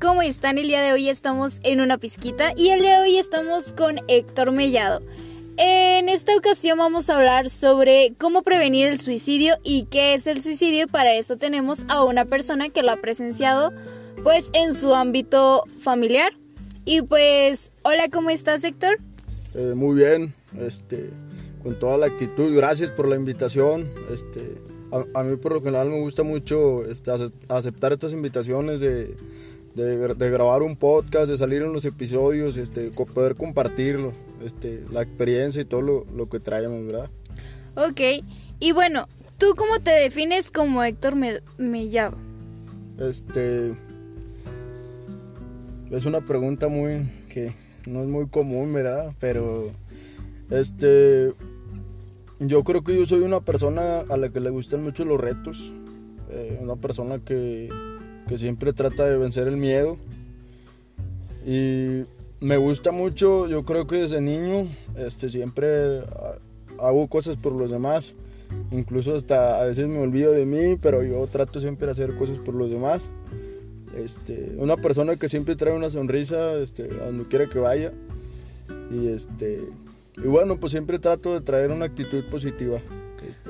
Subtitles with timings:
[0.00, 0.58] ¿cómo están?
[0.58, 4.00] El día de hoy estamos en una pizquita y el día de hoy estamos con
[4.06, 5.02] Héctor Mellado.
[5.56, 10.40] En esta ocasión vamos a hablar sobre cómo prevenir el suicidio y qué es el
[10.40, 13.72] suicidio y para eso tenemos a una persona que lo ha presenciado
[14.22, 16.32] pues en su ámbito familiar.
[16.84, 18.98] Y pues, hola, ¿cómo estás Héctor?
[19.54, 21.10] Eh, muy bien, este,
[21.62, 23.88] con toda la actitud, gracias por la invitación.
[24.12, 24.58] Este,
[25.14, 27.10] a, mí por lo general me gusta mucho este,
[27.48, 29.14] aceptar estas invitaciones de,
[29.74, 34.12] de, grabar un podcast, de salir en los episodios, este, poder compartirlo,
[34.44, 37.10] este, la experiencia y todo lo, lo que traemos, ¿verdad?
[37.76, 38.24] Ok,
[38.60, 39.08] y bueno,
[39.38, 41.14] ¿tú cómo te defines como Héctor
[41.58, 42.16] Mellado?
[42.98, 43.74] Este,
[45.90, 47.54] es una pregunta muy que
[47.86, 49.14] no es muy común, ¿verdad?
[49.20, 49.70] Pero,
[50.50, 51.32] este,
[52.40, 55.72] yo creo que yo soy una persona a la que le gustan mucho los retos,
[56.30, 57.68] eh, una persona que,
[58.28, 59.96] que, siempre trata de vencer el miedo.
[61.46, 62.04] Y
[62.40, 66.02] me gusta mucho, yo creo que desde niño este, siempre
[66.78, 68.14] hago cosas por los demás.
[68.70, 72.38] Incluso hasta a veces me olvido de mí, pero yo trato siempre de hacer cosas
[72.38, 73.10] por los demás.
[73.96, 77.92] Este, una persona que siempre trae una sonrisa este, a donde quiera que vaya.
[78.90, 79.68] Y este,
[80.16, 82.80] y bueno, pues siempre trato de traer una actitud positiva.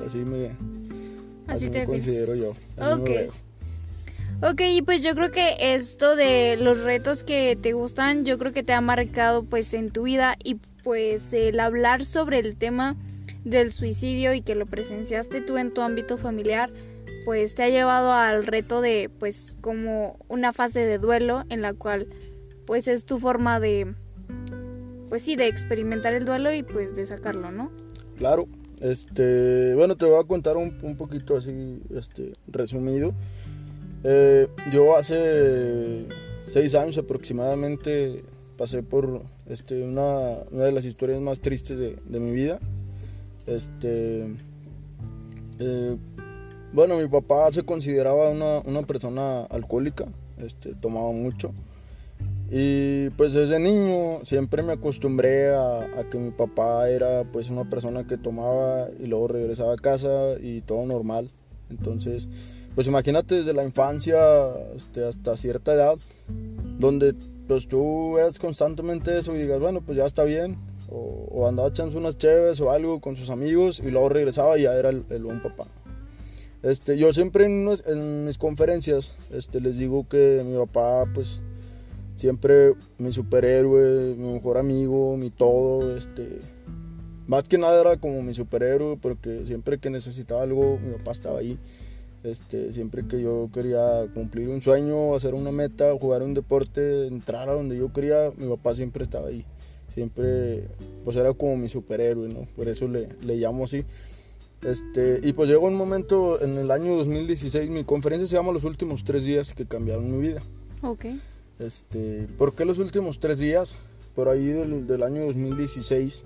[0.05, 0.55] Así me,
[1.47, 2.49] así, te considero yo.
[2.77, 3.31] ok.
[4.41, 8.63] Ok, pues yo creo que esto de los retos que te gustan, yo creo que
[8.63, 12.95] te ha marcado pues en tu vida y pues el hablar sobre el tema
[13.43, 16.71] del suicidio y que lo presenciaste tú en tu ámbito familiar,
[17.25, 21.73] pues te ha llevado al reto de pues como una fase de duelo en la
[21.73, 22.07] cual
[22.65, 23.93] pues es tu forma de
[25.09, 27.71] pues sí, de experimentar el duelo y pues de sacarlo, ¿no?
[28.15, 28.47] Claro,
[28.79, 33.13] este, bueno, te voy a contar un, un poquito así, este, resumido.
[34.03, 36.05] Eh, yo hace
[36.47, 38.23] seis años aproximadamente
[38.57, 42.59] pasé por este, una, una de las historias más tristes de, de mi vida.
[43.45, 44.27] Este,
[45.59, 45.97] eh,
[46.71, 50.05] bueno, mi papá se consideraba una, una persona alcohólica,
[50.37, 51.51] este, tomaba mucho.
[52.51, 58.07] Y pues desde niño siempre me acostumbré a, que mi papá era pues una persona
[58.07, 61.29] que tomaba y luego regresaba a casa y todo normal.
[61.69, 62.27] Entonces,
[62.79, 64.17] pues imagínate desde la infancia
[64.73, 65.97] este, hasta cierta edad,
[66.77, 67.13] donde
[67.45, 70.57] pues tú veas constantemente eso y digas, bueno, pues ya está bien.
[70.89, 74.75] O, andaba echando unas chéves o algo con sus amigos y luego regresaba y ya
[74.75, 75.67] era el, buen papá.
[76.63, 81.41] Este, yo siempre en, en mis conferencias este, les digo que mi papá pues
[82.15, 86.39] siempre mi superhéroe, mi mejor amigo, mi todo, este,
[87.27, 91.39] más que nada era como mi superhéroe porque siempre que necesitaba algo mi papá estaba
[91.39, 91.59] ahí.
[92.23, 97.49] Este, siempre que yo quería cumplir un sueño, hacer una meta, jugar un deporte, entrar
[97.49, 99.45] a donde yo quería, mi papá siempre estaba ahí.
[99.87, 100.67] Siempre,
[101.03, 102.41] pues era como mi superhéroe, ¿no?
[102.55, 103.85] Por eso le, le llamo así.
[104.61, 108.65] Este, y pues llegó un momento en el año 2016, mi conferencia se llama Los
[108.65, 110.41] últimos tres días que cambiaron mi vida.
[110.81, 111.05] Ok.
[111.59, 113.77] Este, ¿Por qué los últimos tres días?
[114.15, 116.25] Por ahí del, año 2016,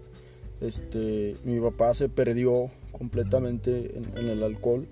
[0.62, 4.88] este, mi papá se perdió completamente en, el alcohol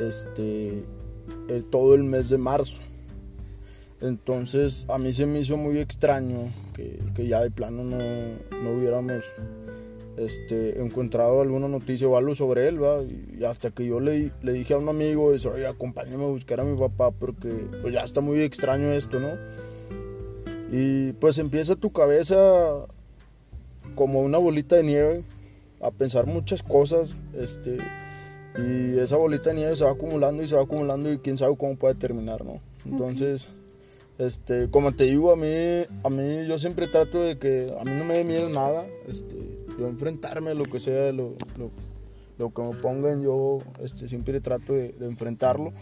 [0.00, 0.84] este,
[1.70, 2.82] todo el mes de marzo.
[4.00, 8.72] Entonces a mí se me hizo muy extraño que, que ya de plano no, no
[8.72, 9.24] hubiéramos
[10.16, 13.02] este, encontrado alguna noticia o algo sobre él, ¿va?
[13.02, 16.64] Y hasta que yo le, le dije a un amigo, oye, acompáñame a buscar a
[16.64, 17.48] mi papá porque
[17.82, 19.30] pues ya está muy extraño esto, ¿no?
[20.70, 22.86] Y pues empieza tu cabeza
[23.94, 25.24] como una bolita de nieve
[25.80, 27.78] a pensar muchas cosas, este,
[28.58, 31.56] y esa bolita de nieve se va acumulando y se va acumulando y quién sabe
[31.56, 32.60] cómo puede terminar, ¿no?
[32.84, 33.50] Entonces,
[34.18, 37.92] este, como te digo, a mí, a mí yo siempre trato de que a mí
[37.96, 39.36] no me dé miedo nada, este,
[39.78, 41.36] yo enfrentarme a lo que sea, lo,
[42.36, 45.72] lo, que me pongan, yo este, siempre trato de, enfrentarlo.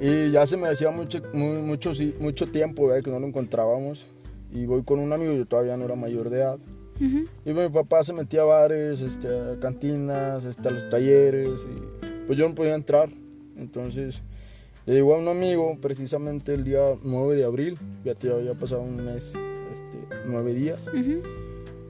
[0.00, 1.90] Y ya se me decía mucho, mucho,
[2.20, 4.06] mucho tiempo que no lo encontrábamos.
[4.50, 6.58] Y voy con un amigo, yo todavía no era mayor de edad.
[6.98, 11.66] Y mi papá se metía a bares, este, a cantinas, este, a los talleres.
[11.70, 13.10] Y pues yo no podía entrar.
[13.56, 14.22] Entonces
[14.86, 18.82] le digo a un amigo, precisamente el día 9 de abril, ya te había pasado
[18.82, 20.90] un mes, este, nueve días.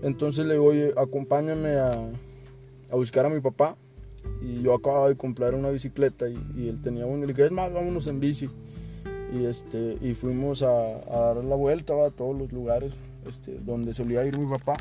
[0.03, 3.77] Entonces le digo, oye, acompáñame a, a, buscar a mi papá.
[4.41, 7.25] Y yo acababa de comprar una bicicleta y, él tenía una.
[7.25, 8.49] Y le dije, es más, vámonos en bici.
[9.33, 12.97] Y, este, y fuimos a, a dar la vuelta a todos los lugares
[13.29, 14.75] este, donde solía ir mi papá.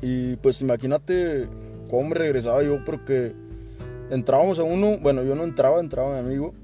[0.00, 1.48] Y pues imagínate
[1.90, 3.34] cómo me regresaba yo porque
[4.10, 6.54] entrábamos a uno, bueno, yo no entraba, entraba mi amigo,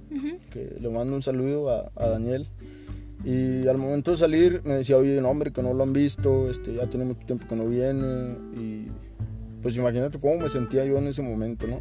[0.50, 2.48] que le mando un saludo a, a Daniel.
[3.24, 6.50] Y al momento de salir me decía, oye, no, hombre, que no lo han visto,
[6.50, 8.36] este, ya tiene mucho tiempo que no viene.
[8.54, 8.88] Y
[9.62, 11.80] pues imagínate cómo me sentía yo en ese momento, ¿no?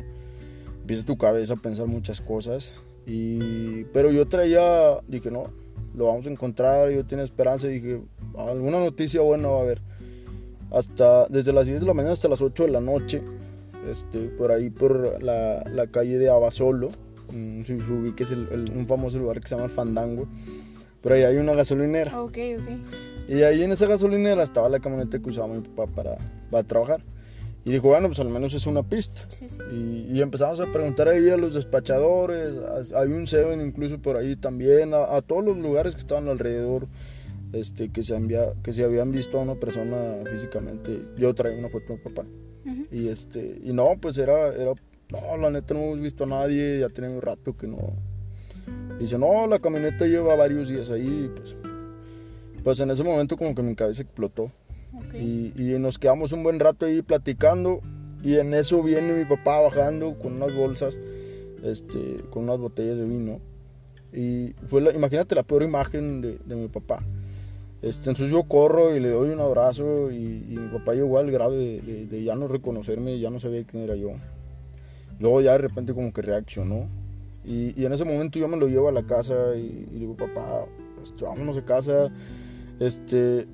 [0.82, 2.74] Empieza tu cabeza a pensar muchas cosas.
[3.06, 5.52] Y, pero yo traía, dije, no,
[5.98, 8.00] lo vamos a encontrar, yo tenía esperanza, dije,
[8.38, 9.82] alguna noticia buena va a haber.
[10.72, 13.22] Hasta desde las 10 de la mañana hasta las 8 de la noche,
[13.90, 16.90] este, por ahí por la, la calle de Abasolo,
[17.34, 17.62] mm,
[18.16, 20.28] que es el, un famoso lugar que se llama Fandango
[21.02, 22.22] pero ahí hay una gasolinera.
[22.22, 23.30] Ok, ok.
[23.30, 26.18] Y ahí en esa gasolinera estaba la camioneta que usaba mi papá para,
[26.50, 27.02] para trabajar.
[27.68, 29.26] Y dijo, bueno, pues al menos es una pista.
[29.28, 29.60] Sí, sí.
[30.10, 32.54] Y, empezamos a preguntar ahí a los despachadores,
[32.96, 36.88] hay un Seven incluso por ahí también, a, todos los lugares que estaban alrededor,
[37.52, 40.98] este, que, se había, que se habían visto a una persona físicamente.
[41.18, 42.26] Yo traía una foto de mi papá.
[42.90, 44.72] Y este, y no, pues era, era,
[45.10, 47.92] no, la neta no hemos visto a nadie, ya tenía un rato que no,
[48.98, 51.30] dice, no, la camioneta lleva varios días ahí.
[51.36, 51.58] Pues,
[52.64, 54.54] pues en ese momento como que mi cabeza explotó.
[55.14, 57.82] Y, y, nos quedamos un buen rato ahí platicando.
[58.24, 61.00] Y en eso viene mi papá bajando con unas bolsas,
[61.64, 63.40] este, con unas botellas de vino.
[64.12, 67.04] Y fue la, imagínate la peor imagen de, de mi papá.
[67.82, 71.52] Este, entonces yo corro y le doy un abrazo y, mi papá llegó al grado
[71.52, 74.14] de, de, ya no reconocerme, ya no sabía quién era yo.
[75.20, 76.88] Luego ya de repente como que reaccionó
[77.48, 80.66] y, en ese momento yo me lo llevo a la casa y, digo, papá,
[81.02, 82.12] este, vámonos a casa.
[82.80, 83.48] Este,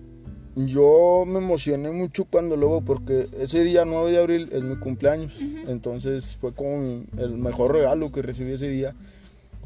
[0.55, 5.41] yo me emocioné mucho cuando luego, porque ese día 9 de abril es mi cumpleaños.
[5.67, 8.95] Entonces fue como el mejor regalo que recibí ese día.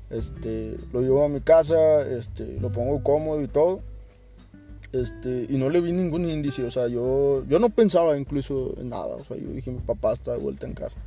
[0.10, 3.82] Este, lo llevo a mi casa, este, lo pongo cómodo y todo.
[4.94, 8.88] Este, y no le vi ningún índice, o sea, yo, yo no pensaba incluso en
[8.88, 10.98] nada, o sea, yo dije, mi papá está de vuelta en casa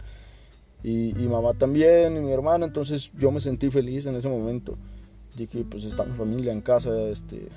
[0.82, 4.76] y, mamá también, y mi hermana, entonces yo me sentí feliz en ese momento.
[5.36, 7.48] Dije, pues está mi familia en casa, este...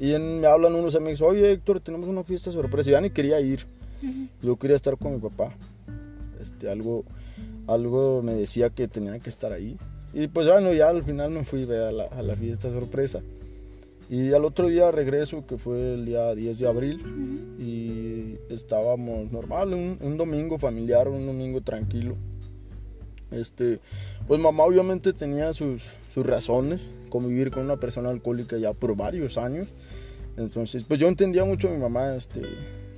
[0.00, 3.38] Y me hablan unos amigos, oye Héctor, tenemos una fiesta sorpresa, y ya ni quería
[3.38, 3.66] ir,
[4.42, 5.54] yo quería estar con mi papá.
[6.40, 7.04] Este, algo,
[7.66, 9.76] algo me decía que tenía que estar ahí.
[10.14, 13.20] Y pues bueno, ya al final me fui a la, a la fiesta sorpresa.
[14.08, 19.74] Y al otro día regreso, que fue el día 10 de abril, y estábamos normal,
[19.74, 22.16] un, un, domingo familiar, un domingo tranquilo.
[23.30, 23.78] Este,
[24.26, 25.82] pues mamá obviamente tenía sus,
[26.14, 29.68] sus razones, convivir con una persona alcohólica ya por varios años.
[30.36, 32.42] Entonces, pues yo entendía mucho a mi mamá, este,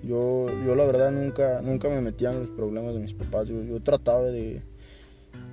[0.03, 3.81] yo, yo la verdad nunca, nunca me metía en los problemas de mis papás, yo,
[3.81, 4.63] trataba de,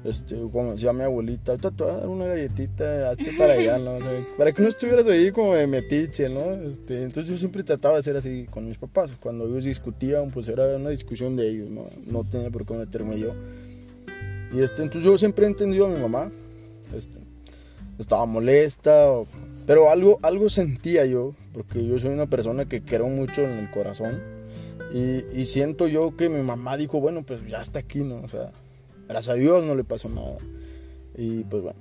[0.03, 3.97] este, como decía mi abuelita, te voy a dar una galletita, hazte para allá, ¿no?
[4.37, 6.53] para que no estuvieras ahí como de metiche, ¿no?
[6.53, 10.47] Este, entonces yo siempre trataba de ser así con mis papás, cuando ellos discutían, pues
[10.49, 11.83] era una discusión de ellos, ¿no?
[12.11, 13.33] No tenía por qué meterme yo.
[14.51, 16.31] Y este, entonces yo siempre he entendido a mi mamá.
[16.95, 17.19] Este,
[17.99, 19.07] estaba molesta,
[19.67, 23.69] pero algo, algo sentía yo, porque yo soy una persona que creo mucho en el
[23.69, 24.19] corazón.
[24.91, 28.21] Y, siento yo que mi mamá dijo, bueno, pues ya está aquí, ¿no?
[28.21, 28.51] O sea,
[29.07, 30.37] gracias a Dios no le pasó nada.
[31.15, 31.79] Y pues bueno,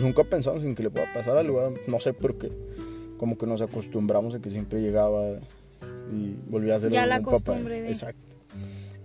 [0.00, 2.50] nunca pensamos en que le pueda pasar algo, no sé por qué.
[3.18, 5.38] Como que nos acostumbramos a que siempre llegaba
[6.12, 7.90] y volvía a ser ya la costumbre De...
[7.90, 8.29] Exacto.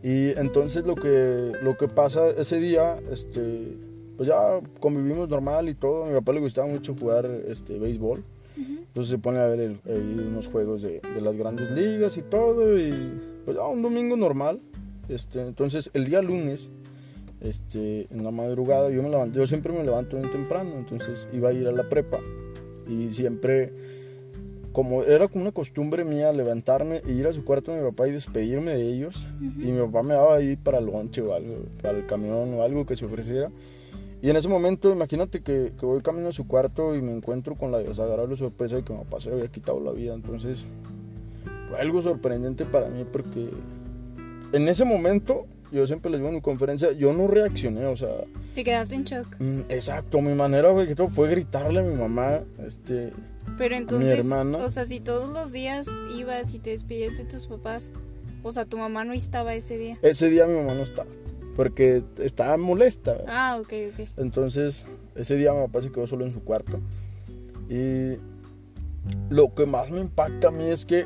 [0.06, 3.76] Y entonces lo que, lo que pasa ese día, este,
[4.16, 6.04] pues ya convivimos normal y todo.
[6.04, 8.24] A mi papá le gustaba mucho jugar este, béisbol.
[8.56, 12.78] Entonces se pone a ver unos juegos de, de, las grandes ligas y todo.
[12.78, 12.94] Y
[13.46, 14.62] pues ya un domingo normal.
[15.10, 16.70] Este, entonces el día lunes,
[17.42, 20.76] este, en la madrugada, yo me levanto, yo siempre me levanto bien temprano.
[20.78, 22.20] Entonces iba a ir a la prepa.
[22.88, 23.74] Y siempre
[24.76, 28.10] como era como una costumbre mía levantarme e ir a su cuarto de mi papá
[28.10, 29.26] y despedirme de ellos.
[29.40, 32.62] Y mi papá me daba ahí para el lonche o algo, para el camión o
[32.62, 33.50] algo que se ofreciera.
[34.22, 37.56] Y en ese momento, imagínate que, que voy camino a su cuarto y me encuentro
[37.56, 40.14] con la desagradable sorpresa de que mi papá se había quitado la vida.
[40.14, 40.68] Entonces,
[41.70, 43.52] fue algo sorprendente para mí porque
[44.52, 48.10] en ese momento, yo siempre les digo en mi conferencia, yo no reaccioné, o sea...
[48.54, 49.28] Te quedaste en shock.
[49.40, 53.12] Mm, exacto, mi manera fue, fue gritarle a mi mamá, este
[53.58, 57.92] pero entonces, o sea, si todos los días ibas y te despidías de tus papás,
[58.44, 59.98] o sea, tu mamá no estaba ese día.
[60.02, 61.10] Ese día mi mamá no estaba,
[61.56, 63.18] porque estaba molesta.
[63.28, 64.10] Ah, ok, ok.
[64.18, 66.82] Entonces, ese día mi papá se quedó solo en su cuarto.
[67.70, 68.18] Y
[69.30, 71.06] lo que más me impacta a mí es que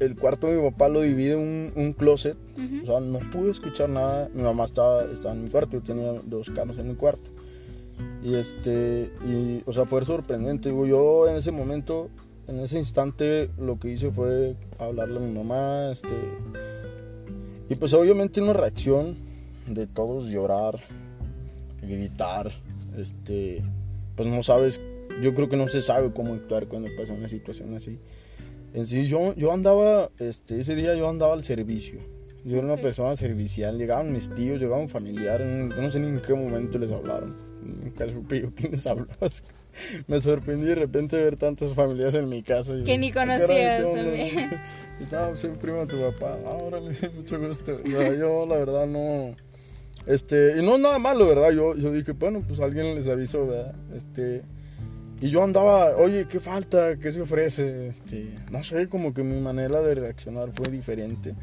[0.00, 2.36] el cuarto de mi papá lo divide un, un closet.
[2.82, 4.28] O sea, no pude escuchar nada.
[4.34, 7.30] Mi mamá estaba, estaba en mi cuarto, yo tenía dos camas en mi cuarto.
[8.22, 10.70] Y este, y, o sea, fue sorprendente.
[10.70, 12.10] Yo en ese momento,
[12.46, 16.14] en ese instante, lo que hice fue hablarle a mi mamá, este,
[17.68, 19.16] y pues obviamente una reacción
[19.66, 20.80] de todos llorar,
[21.82, 22.50] gritar,
[22.96, 23.62] este,
[24.16, 24.80] pues no sabes
[25.20, 27.98] yo creo que no se sabe cómo actuar cuando pasa una situación así.
[28.74, 32.00] En sí, yo, yo andaba, este, ese día yo andaba al servicio.
[32.44, 33.78] Yo era una persona servicial.
[33.78, 35.46] Llegaban mis tíos, llegaban familiares.
[35.76, 37.36] No sé ni en qué momento les hablaron.
[37.62, 39.16] Nunca supe yo quiénes hablaban.
[40.06, 42.74] Me sorprendí de repente ver tantas familias en mi casa.
[42.84, 44.50] que ni conocías también.
[45.00, 46.36] Y no, soy un primo de tu papá.
[46.44, 47.80] Ah, órale, mucho gusto.
[47.84, 49.36] yo, la verdad, no.
[50.06, 51.50] Este, y no nada malo, ¿verdad?
[51.52, 53.76] Yo, yo dije, bueno, pues alguien les avisó, ¿verdad?
[53.94, 54.42] Este.
[55.20, 56.96] Y yo andaba, oye, ¿qué falta?
[56.96, 57.88] ¿Qué se ofrece?
[57.88, 61.34] Este, no sé, como que mi manera de reaccionar fue diferente.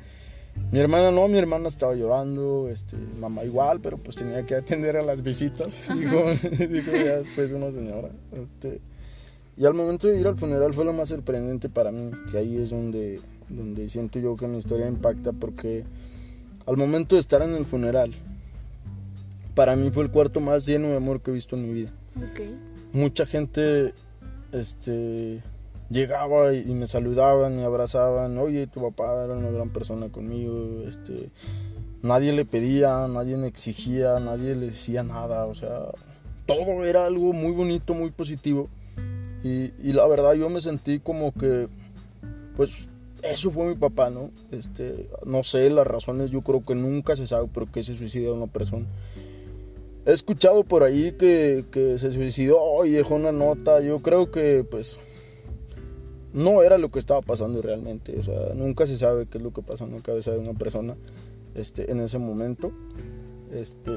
[0.71, 4.95] Mi hermana no, mi hermana estaba llorando, este, mamá igual, pero pues tenía que atender
[4.95, 6.23] a las visitas, dijo,
[6.69, 8.09] dijo ya después una señora.
[8.31, 8.79] Este,
[9.57, 12.57] y al momento de ir al funeral fue lo más sorprendente para mí, que ahí
[12.57, 15.83] es donde, donde siento yo que mi historia impacta, porque
[16.65, 18.11] al momento de estar en el funeral,
[19.53, 21.91] para mí fue el cuarto más lleno de amor que he visto en mi vida.
[22.31, 22.74] Okay.
[22.95, 23.93] Mucha gente,
[24.53, 25.43] este,
[25.89, 31.29] llegaba y, me saludaban y abrazaban, oye, tu papá era una gran persona conmigo, este,
[32.01, 35.87] nadie le pedía, nadie le exigía, nadie le decía nada, o sea,
[36.45, 38.69] todo era algo muy bonito, muy positivo.
[39.43, 41.67] Y, y la verdad yo me sentí como que,
[42.55, 42.87] pues,
[43.23, 44.31] eso fue mi papá, ¿no?
[44.51, 48.31] Este, no sé las razones, yo creo que nunca se sabe por qué se suicida
[48.31, 48.85] una persona.
[50.05, 54.65] He escuchado por ahí que, que se suicidó y dejó una nota, yo creo que,
[54.69, 54.99] pues,
[56.35, 58.19] no era lo que estaba pasando realmente.
[58.19, 60.53] O sea, nunca se sabe qué es lo que pasa en la cabeza de una
[60.53, 60.95] persona
[61.55, 62.71] este, en ese momento.
[63.51, 63.91] Este,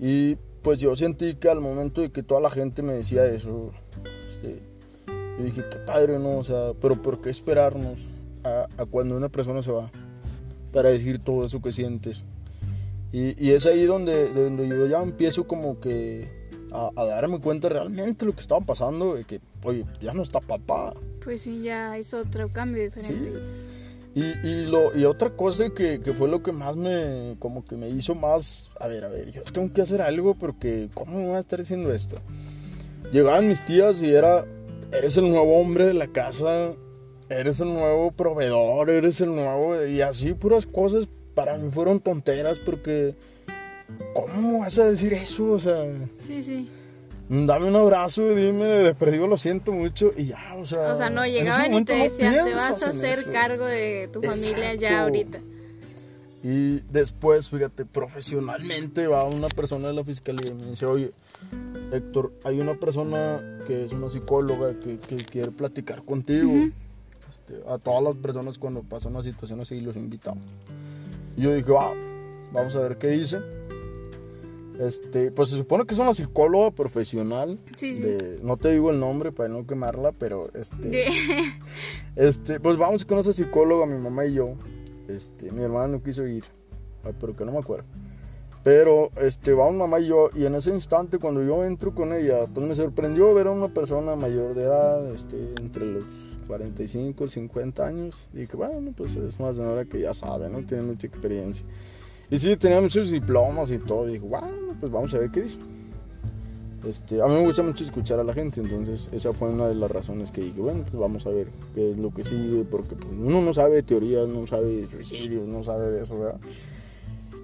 [0.00, 3.70] y pues yo sentí que al momento de que toda la gente me decía eso,
[4.28, 4.60] este,
[5.38, 6.38] yo dije, qué padre, ¿no?
[6.38, 8.00] O sea, pero ¿por qué esperarnos
[8.42, 9.90] a, cuando una persona se va
[10.72, 12.24] para decir todo eso que sientes?
[13.12, 16.26] Y, y es ahí donde, donde yo ya empiezo como que
[16.72, 20.40] a, a darme cuenta realmente lo que estaba pasando, de que, oye, ya no está
[20.40, 20.94] papá.
[21.22, 23.32] Pues sí, ya es otro cambio diferente.
[24.14, 27.76] Y, y, lo, y otra cosa que, que, fue lo que más me, como que
[27.76, 31.26] me hizo más, a ver, a ver, yo tengo que hacer algo porque ¿cómo me
[31.28, 32.16] voy a estar haciendo esto?
[33.10, 34.44] Llegaban mis tías y era,
[34.92, 36.72] eres el nuevo hombre de la casa,
[37.30, 42.58] eres el nuevo proveedor, eres el nuevo, y así puras cosas para mí fueron tonteras
[42.58, 43.14] porque,
[44.14, 45.52] ¿cómo vas a decir eso?
[45.52, 45.84] O sea...
[46.14, 46.70] Sí, sí
[47.28, 50.92] dame un abrazo y dime, de perdido lo siento mucho y ya, o sea.
[50.92, 54.74] O sea, no llegaban y te decían, te vas a hacer cargo de tu familia
[54.74, 55.40] ya ahorita.
[56.44, 61.12] Y después, fíjate, profesionalmente va una persona de la fiscalía y me dice, oye,
[61.92, 66.52] Héctor, hay una persona que es una psicóloga que, quiere platicar contigo.
[67.30, 70.44] Este, a todas las personas cuando pasa una situación así los invitamos.
[71.36, 71.92] Y yo dije, va,
[72.52, 73.38] vamos a ver qué dice
[74.78, 77.58] este, pues se supone que es una psicóloga profesional.
[77.76, 78.16] Sí, sí.
[78.42, 81.04] no te digo el nombre para no quemarla, pero este.
[82.16, 84.54] este, pues vamos con esa psicóloga, mi mamá y yo.
[85.08, 86.44] Este, mi hermana no quiso ir,
[87.20, 87.84] pero que no me acuerdo.
[88.64, 92.46] Pero este, vamos mamá y yo, y en ese instante cuando yo entro con ella,
[92.52, 96.04] pues me sorprendió ver a una persona mayor de edad, este, entre los
[96.42, 98.28] 45 y 50 años.
[98.34, 100.62] Y que bueno, pues es una señora que ya sabe, ¿no?
[100.64, 101.66] Tiene mucha experiencia.
[102.30, 104.08] Y sí, tenía muchos diplomas y todo.
[104.08, 105.58] Y dije, bueno, pues vamos a ver qué dice.
[106.86, 109.76] Este, a mí me gusta mucho escuchar a la gente, entonces esa fue una de
[109.76, 111.46] las razones que dije, bueno, pues vamos a ver
[111.76, 115.62] qué es lo que sigue, porque pues, uno no sabe teorías, no sabe suicidios, no
[115.62, 116.40] sabe de eso, ¿verdad?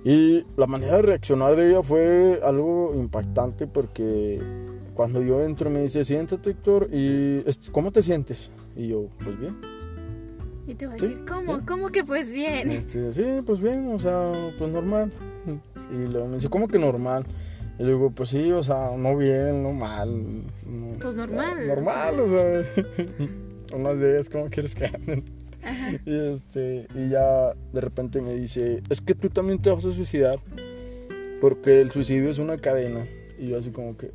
[0.05, 4.41] Y la manera de reaccionar de ella fue algo impactante porque
[4.99, 8.51] cuando yo entro me dice, siéntate Héctor, y ¿cómo te sientes?
[8.75, 9.57] Y yo, pues bien.
[10.67, 11.65] Y te va a decir, ¿cómo?
[11.65, 12.69] ¿Cómo que pues bien?
[12.73, 15.13] Este, sí, pues bien, o sea, pues normal.
[15.93, 17.25] Y luego me dice, ¿cómo que normal?
[17.79, 20.43] Y le digo, pues sí, o sea, no bien, no mal.
[21.01, 21.69] pues normal.
[21.69, 22.63] normal, o sea,
[23.77, 25.25] unas días, ¿cómo quieres que anden?
[26.07, 29.93] Y, este, y ya de repente me dice, es que tú también te vas a
[29.93, 30.41] suicidar,
[31.41, 33.07] porque el suicidio es una cadena.
[33.39, 34.11] Y yo así como que...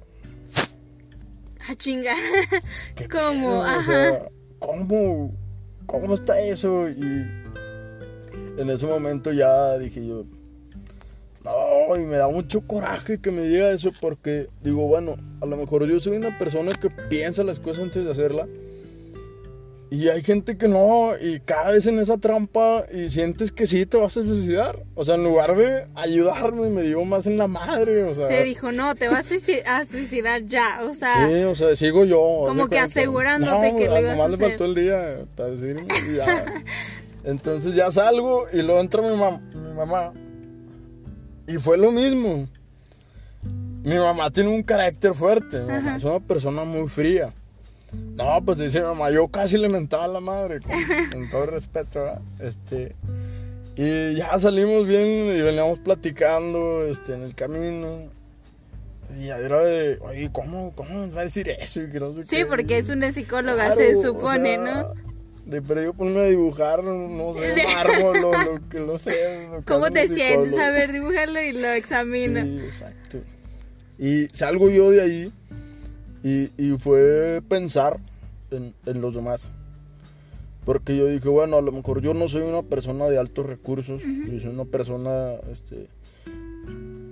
[1.70, 2.14] Ah, chinga.
[3.12, 3.64] ¿Cómo?
[3.64, 3.80] Ajá.
[3.80, 4.30] O sea,
[4.60, 5.34] ¿cómo?
[5.86, 6.90] ¿cómo está eso?
[6.90, 7.28] Y
[8.58, 10.24] en ese momento ya dije yo,
[11.44, 15.58] no, y me da mucho coraje que me diga eso porque digo, bueno, a lo
[15.58, 18.48] mejor yo soy una persona que piensa las cosas antes de hacerla.
[19.94, 23.86] Y hay gente que no, y cada vez en esa trampa y sientes que sí
[23.86, 24.80] te vas a suicidar.
[24.96, 28.26] O sea, en lugar de ayudarme, me dio más en la madre, o sea.
[28.26, 29.32] Te dijo, no, te vas
[29.68, 31.28] a suicidar ya, o sea.
[31.28, 32.18] Sí, o sea, sigo yo.
[32.18, 34.40] Como que asegurándote que lo ibas a hacer.
[34.40, 36.44] le faltó el día y ya.
[37.24, 40.12] Entonces ya salgo y luego entra mi, mi mamá.
[41.48, 42.48] Y fue lo mismo.
[43.84, 47.32] mi mamá tiene un carácter fuerte, mi mamá es una persona muy fría.
[48.16, 52.00] No, pues dice mi mamá, yo casi le mentaba a la madre, con, todo respeto,
[52.00, 52.22] ¿verdad?
[52.40, 52.96] Este,
[53.76, 58.12] y ya salimos bien y veníamos platicando este, en el camino.
[59.18, 61.82] Y era de, oye, ¿cómo, cómo va a decir eso?
[62.24, 64.94] sí, porque es una psicóloga, se supone, ¿no?
[65.46, 69.50] De perdido ponerme a dibujar, no sé, un árbol o lo que lo sé.
[69.68, 70.58] ¿Cómo te sientes?
[70.58, 72.42] A ver, dibujarlo y lo examino.
[72.42, 73.18] Sí, exacto.
[73.98, 75.34] Y salgo yo de ahí
[76.24, 78.00] y, y fue pensar
[78.52, 79.52] en, en, los demás.
[80.66, 84.02] Porque yo dije, bueno, a lo mejor yo no soy una persona de altos recursos,
[84.02, 85.90] yo soy una persona este,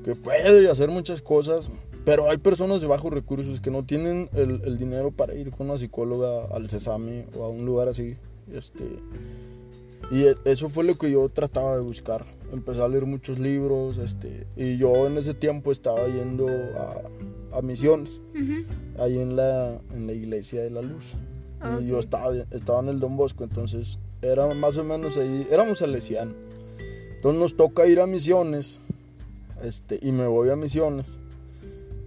[0.05, 1.69] que puede hacer muchas cosas,
[2.05, 5.69] pero hay personas de bajos recursos que no tienen el, el dinero para ir con
[5.69, 8.15] una psicóloga al Sesame o a un lugar así.
[8.53, 8.85] Este,
[10.11, 12.25] y e, eso fue lo que yo trataba de buscar.
[12.51, 17.01] Empecé a leer muchos libros este, y yo en ese tiempo estaba yendo a,
[17.53, 18.21] a misiones,
[18.99, 21.13] ahí en la, en la iglesia de la luz.
[21.81, 25.79] Y yo estaba, estaba en el Don Bosco, entonces era más o menos ahí, éramos
[25.79, 26.35] salesianos.
[27.15, 28.79] Entonces nos toca ir a misiones
[29.63, 31.19] este, y me voy a misiones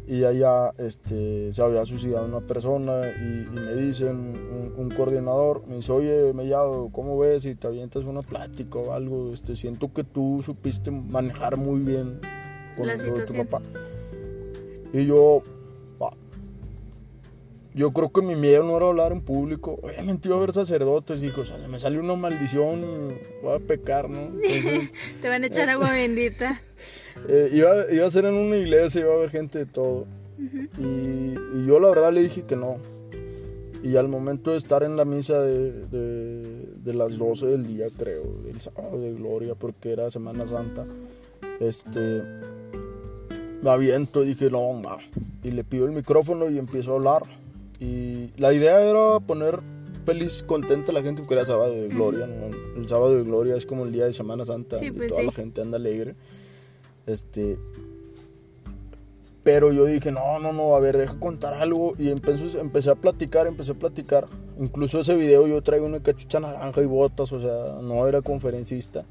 [0.06, 5.92] y allá este, se había suicidado una persona y, me dicen, un, coordinador, me dice,
[5.92, 9.32] oye, Mellado, ¿cómo ves si te avientas una plática o algo?
[9.32, 12.20] Este, siento que tú supiste manejar muy bien
[12.76, 13.46] con La situación.
[13.46, 13.64] tu papá.
[14.94, 15.42] Y yo,
[17.74, 19.80] yo creo que mi miedo no era hablar en público.
[19.82, 23.58] Obviamente iba a ver sacerdotes, hijos, o sea, me salió una maldición y voy a
[23.58, 24.30] pecar, ¿no?
[25.20, 26.60] te van a echar agua bendita.
[27.28, 30.04] Eh, iba, iba, a ser en una iglesia, iba a haber gente de todo.
[30.36, 31.34] y,
[31.64, 32.78] yo la verdad le dije que no.
[33.84, 38.24] Y al momento de estar en la misa de, de, las 12 del día, creo,
[38.52, 40.86] el sábado de gloria, porque era Semana Santa,
[41.60, 42.22] este,
[43.64, 44.98] me aviento y dije, no, no.
[45.42, 47.22] Y le pido el micrófono y empiezo a hablar.
[47.80, 49.60] Y la idea era poner
[50.04, 52.28] feliz, contenta a la gente porque era sábado de gloria.
[52.76, 55.32] El sábado de gloria es como el día de Semana Santa, y pues toda la
[55.32, 56.14] gente anda alegre.
[57.06, 57.58] Este,
[59.42, 61.94] pero yo dije, no, no, no, a ver, deja contar algo.
[61.98, 64.26] Y empecé, empecé a platicar, empecé a platicar.
[64.60, 69.06] Incluso ese video yo traigo una cachucha naranja y botas, o sea, no era conferencista.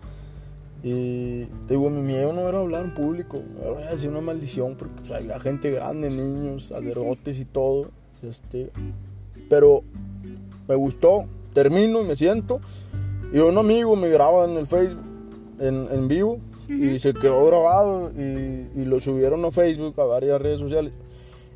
[0.83, 4.95] Y te digo, mi miedo no era hablar en público, era decir una maldición, porque
[5.07, 7.89] pues, hay gente grande, niños, sí, y todo.
[8.21, 8.69] Este,
[9.49, 9.83] pero
[10.67, 12.59] me gustó, termino y me siento.
[13.31, 15.01] Y un amigo me graba en el Facebook,
[15.59, 20.59] en, en vivo, y se quedó grabado y, lo subieron a Facebook, a varias redes
[20.59, 20.93] sociales.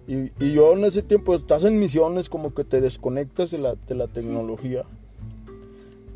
[0.07, 3.75] Y, y, yo en ese tiempo estás en misiones como que te desconectas de la,
[3.75, 4.83] de la tecnología.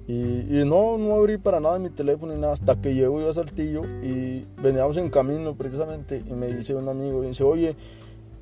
[0.08, 3.30] Y, y, no, no abrí para nada mi teléfono ni nada hasta que llego yo
[3.30, 7.76] a Saltillo y veníamos en camino precisamente y me dice un amigo, dice, oye,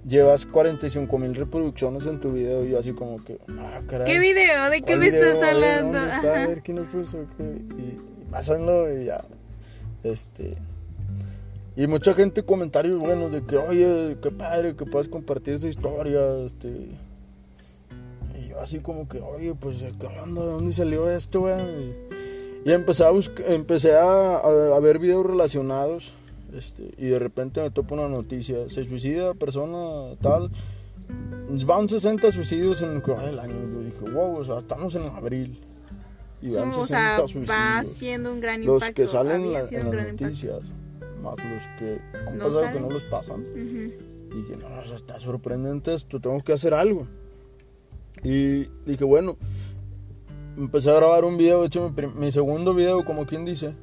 [0.07, 4.05] llevas 45 mil reproducciones en tu video y yo así como que, ah, caray.
[4.05, 4.69] ¿Qué video?
[4.69, 5.99] ¿De qué me estás hablando?
[5.99, 7.19] A ver, ¿quién lo puso?
[7.37, 9.23] Y, y pásenlo y ya
[10.03, 10.55] este.
[11.75, 16.19] Y mucha gente comentarios buenos de que, oye, qué padre que puedas compartir esa historia,
[16.45, 16.89] este.
[18.61, 20.41] Así como que, oye, pues, ¿qué onda?
[20.41, 21.95] ¿De dónde salió esto, güey?
[22.65, 23.11] Y, empecé a
[23.47, 26.13] empecé a, a, ver videos relacionados,
[26.53, 30.51] este, y de repente me topo una noticia, se suicida persona tal,
[31.65, 35.59] van 60 suicidios en el año, yo dije, wow, o sea, estamos en abril.
[36.41, 38.85] Y van o sea, va siendo un gran impacto.
[38.85, 40.73] Los que salen en las noticias,
[41.21, 43.45] más los que han no pasado que no los pasan.
[43.55, 47.07] Y dije, no, eso está sorprendente esto, tengo que hacer algo.
[48.23, 49.37] Y dije, bueno,
[50.57, 53.73] empecé a grabar un video, de hecho mi, segundo video, como quien dice,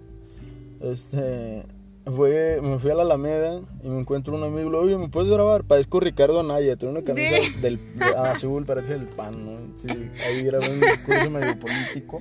[0.81, 1.65] este,
[2.05, 5.31] fue, me fui a la Alameda y me encuentro un amigo, le oye, ¿me puedes
[5.31, 5.65] grabar?
[5.65, 7.81] Parezco Ricardo Anaya, tiene una camisa del,
[8.17, 9.77] azul, parece el pan, ¿no?
[9.77, 12.21] Sí, ahí grabé un discurso medio político.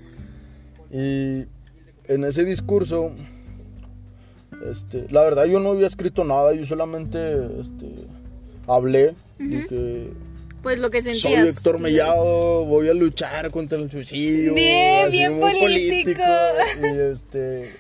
[0.92, 1.46] Y
[2.08, 3.12] en ese discurso,
[4.72, 8.08] este, la verdad yo no había escrito nada, yo solamente este,
[8.68, 10.12] hablé, dije...
[10.66, 11.22] Pues lo que sentías.
[11.22, 14.56] Soy Héctor Mellado, voy a luchar contra el suicidio.
[14.56, 16.24] Bien, bien político.
[16.82, 17.72] Y, este,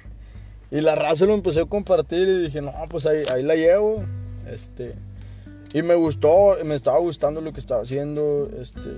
[0.69, 4.03] y la raza lo empecé a compartir y dije, no, pues ahí, ahí la llevo.
[4.47, 4.93] Este,
[5.73, 8.51] y me gustó, me estaba gustando lo que estaba haciendo.
[8.61, 8.91] Este,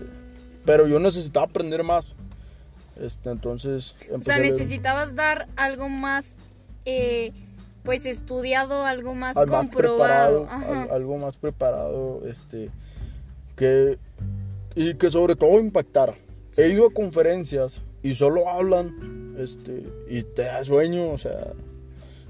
[0.65, 2.17] pero yo necesitaba aprender más.
[2.99, 3.95] Este, entonces...
[4.11, 6.35] O sea, necesitabas dar algo más,
[6.83, 7.31] eh,
[7.83, 10.45] pues estudiado, algo más comprobado.
[10.91, 12.69] algo más preparado, este,
[13.57, 13.97] que...
[14.75, 16.13] Y que sobre todo impactara.
[16.55, 21.53] He ido a conferencias y solo hablan, este, y te da sueño, o sea,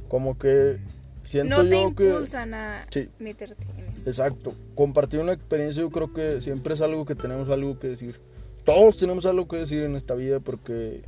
[0.07, 0.77] como que
[1.23, 2.07] siento no te yo que...
[2.09, 3.09] impulsan a Sí.
[3.19, 4.09] meterte en eso.
[4.09, 4.53] Exacto.
[4.75, 8.19] Compartir una experiencia yo creo que siempre es algo que tenemos algo que decir.
[8.63, 11.03] Todos tenemos algo que decir en esta vida porque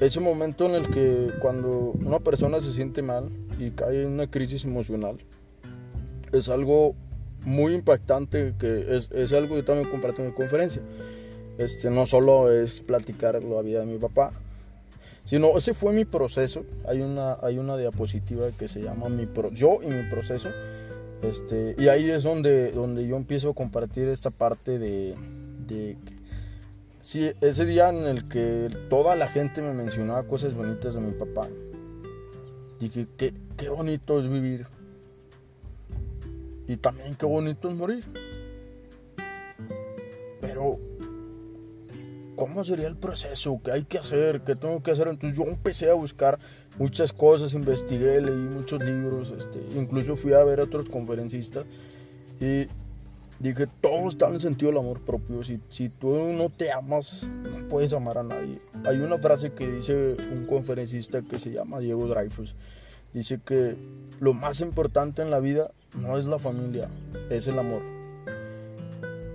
[0.00, 4.30] ese momento en el que cuando una persona se siente mal y cae en una
[4.30, 5.18] crisis emocional
[6.32, 6.94] es algo
[7.44, 10.82] muy impactante que es, es algo que también comparto en mi conferencia.
[11.58, 14.32] Este, no solo es platicar la vida de mi papá,
[15.24, 16.64] sino ese fue mi proceso.
[16.86, 20.48] Hay una, hay una diapositiva que se llama mi pro, yo y mi proceso.
[21.22, 25.14] Este, y ahí es donde, donde yo empiezo a compartir esta parte de,
[25.68, 25.96] de
[27.00, 31.12] sí, ese día en el que toda la gente me mencionaba cosas bonitas de mi
[31.12, 31.48] papá.
[32.80, 34.66] Dije, qué, qué bonito es vivir.
[36.72, 38.02] Y también qué bonito es morir.
[40.40, 40.78] Pero
[42.34, 43.60] ¿cómo sería el proceso?
[43.62, 44.40] ¿Qué hay que hacer?
[44.40, 45.08] ¿Qué tengo que hacer?
[45.08, 46.38] Entonces yo empecé a buscar
[46.78, 51.66] muchas cosas, investigué, leí muchos libros, este, incluso fui a ver a otros conferencistas
[52.40, 52.68] y
[53.38, 55.42] dije, todo está en el sentido del amor propio.
[55.42, 58.62] Si, si tú no te amas, no puedes amar a nadie.
[58.86, 62.56] Hay una frase que dice un conferencista que se llama Diego Dreyfus.
[63.12, 63.76] Dice que
[64.20, 66.88] lo más importante en la vida no es la familia,
[67.30, 67.82] es el amor.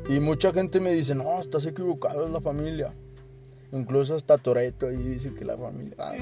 [0.10, 2.94] Y mucha gente me dice, no, estás equivocado, es la familia.
[3.74, 5.96] Incluso hasta Toreto ahí dice que la familia.
[5.98, 6.16] Ah,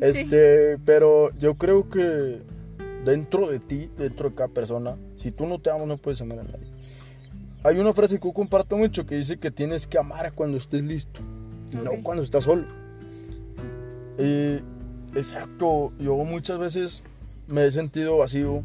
[0.00, 2.42] este, pero yo creo que
[3.04, 6.38] dentro de ti, dentro de cada persona, si tú no te amas, no puedes amar
[6.38, 6.70] a nadie.
[7.64, 10.84] Hay una frase que yo comparto mucho que dice que tienes que amar cuando estés
[10.84, 11.20] listo,
[11.68, 11.80] okay.
[11.80, 12.66] no cuando estás solo.
[14.18, 14.60] Y,
[15.18, 17.02] exacto, yo muchas veces
[17.48, 18.62] me he sentido vacío.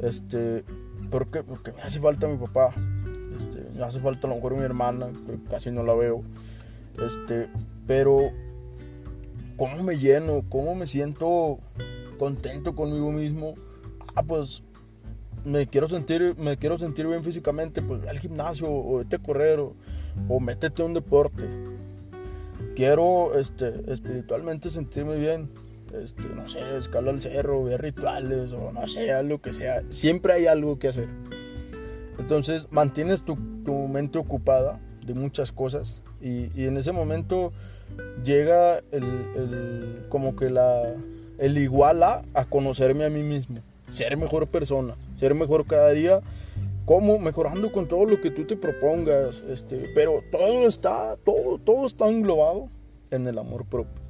[0.00, 0.64] Este,
[1.10, 1.42] ¿por qué?
[1.42, 2.74] Porque me hace falta mi papá.
[3.36, 5.10] Este, me hace falta a lo mejor mi hermana,
[5.50, 6.22] casi no la veo.
[7.04, 7.48] Este,
[7.86, 8.30] pero
[9.56, 11.58] cómo me lleno, cómo me siento
[12.18, 13.54] contento conmigo mismo.
[14.14, 14.62] Ah, pues
[15.44, 19.18] me quiero sentir, me quiero sentir bien físicamente, pues ve al gimnasio o vete a
[19.20, 19.74] correr o,
[20.28, 21.44] o métete a un deporte.
[22.74, 25.48] Quiero este, espiritualmente sentirme bien.
[26.02, 29.82] Este, no sé, escalar el cerro, ver rituales o no sé, algo que sea.
[29.90, 31.08] Siempre hay algo que hacer.
[32.18, 37.52] Entonces mantienes tu, tu mente ocupada de muchas cosas y, y en ese momento
[38.24, 39.04] llega el,
[39.36, 40.94] el, como que la,
[41.38, 46.20] el igual a, conocerme a mí mismo, ser mejor persona, ser mejor cada día,
[46.84, 51.86] como mejorando con todo lo que tú te propongas, este, pero todo está, todo, todo
[51.86, 52.68] está englobado
[53.10, 54.05] en el amor propio.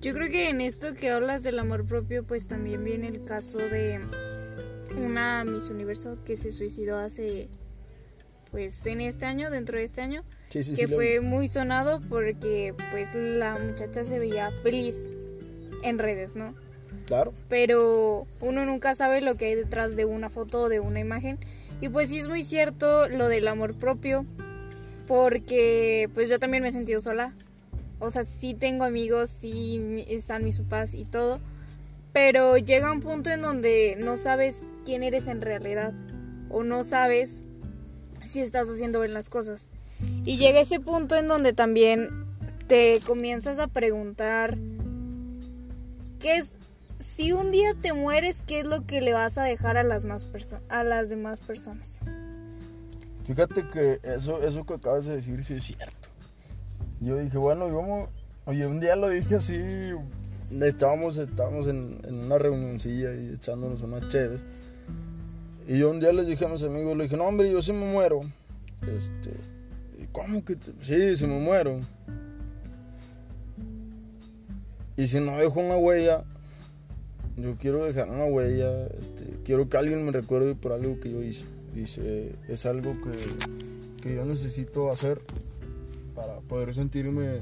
[0.00, 3.58] Yo creo que en esto que hablas del amor propio, pues también viene el caso
[3.58, 4.00] de
[4.96, 7.48] una Miss Universo que se suicidó hace,
[8.50, 12.00] pues en este año, dentro de este año, sí, sí, que sí, fue muy sonado
[12.08, 15.06] porque pues la muchacha se veía feliz
[15.82, 16.54] en redes, ¿no?
[17.04, 17.34] Claro.
[17.50, 21.38] Pero uno nunca sabe lo que hay detrás de una foto o de una imagen.
[21.82, 24.24] Y pues sí es muy cierto lo del amor propio,
[25.06, 27.34] porque pues yo también me he sentido sola.
[28.00, 31.38] O sea, sí tengo amigos, sí están mis papás y todo,
[32.12, 35.94] pero llega un punto en donde no sabes quién eres en realidad
[36.48, 37.44] o no sabes
[38.24, 39.68] si estás haciendo bien las cosas.
[40.24, 42.08] Y llega ese punto en donde también
[42.66, 44.56] te comienzas a preguntar
[46.20, 46.58] qué es
[46.98, 50.04] si un día te mueres, ¿qué es lo que le vas a dejar a las
[50.68, 52.00] a las demás personas?
[53.24, 55.99] Fíjate que eso eso que acabas de decir sí es cierto.
[57.00, 58.08] Yo dije, bueno, yo
[58.44, 59.58] oye, un día lo dije así,
[60.60, 64.44] estábamos, estábamos en, en una reunioncilla y echándonos unas chéves.
[65.66, 67.72] Y yo un día les dije a mis amigos, le dije, no hombre, yo si
[67.72, 68.20] me muero.
[68.82, 69.30] Este,
[70.12, 70.56] ¿cómo que?
[70.56, 70.72] Te?
[70.80, 71.80] Sí, si me muero.
[74.96, 76.24] Y si no dejo una huella,
[77.36, 81.22] yo quiero dejar una huella, este, quiero que alguien me recuerde por algo que yo
[81.22, 81.46] hice.
[81.74, 85.22] Dice, es algo que, que yo necesito hacer
[86.14, 87.40] para poder sentirme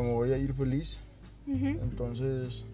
[0.00, 1.00] me voy a ir feliz.
[1.46, 1.82] Uh -huh.
[1.82, 2.64] Entonces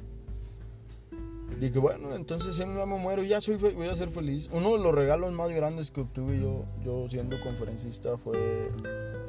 [1.61, 4.49] dije, bueno, entonces si me muero, ya soy, voy a ser feliz.
[4.53, 8.71] Uno de los regalos más grandes que obtuve yo, yo siendo conferencista fue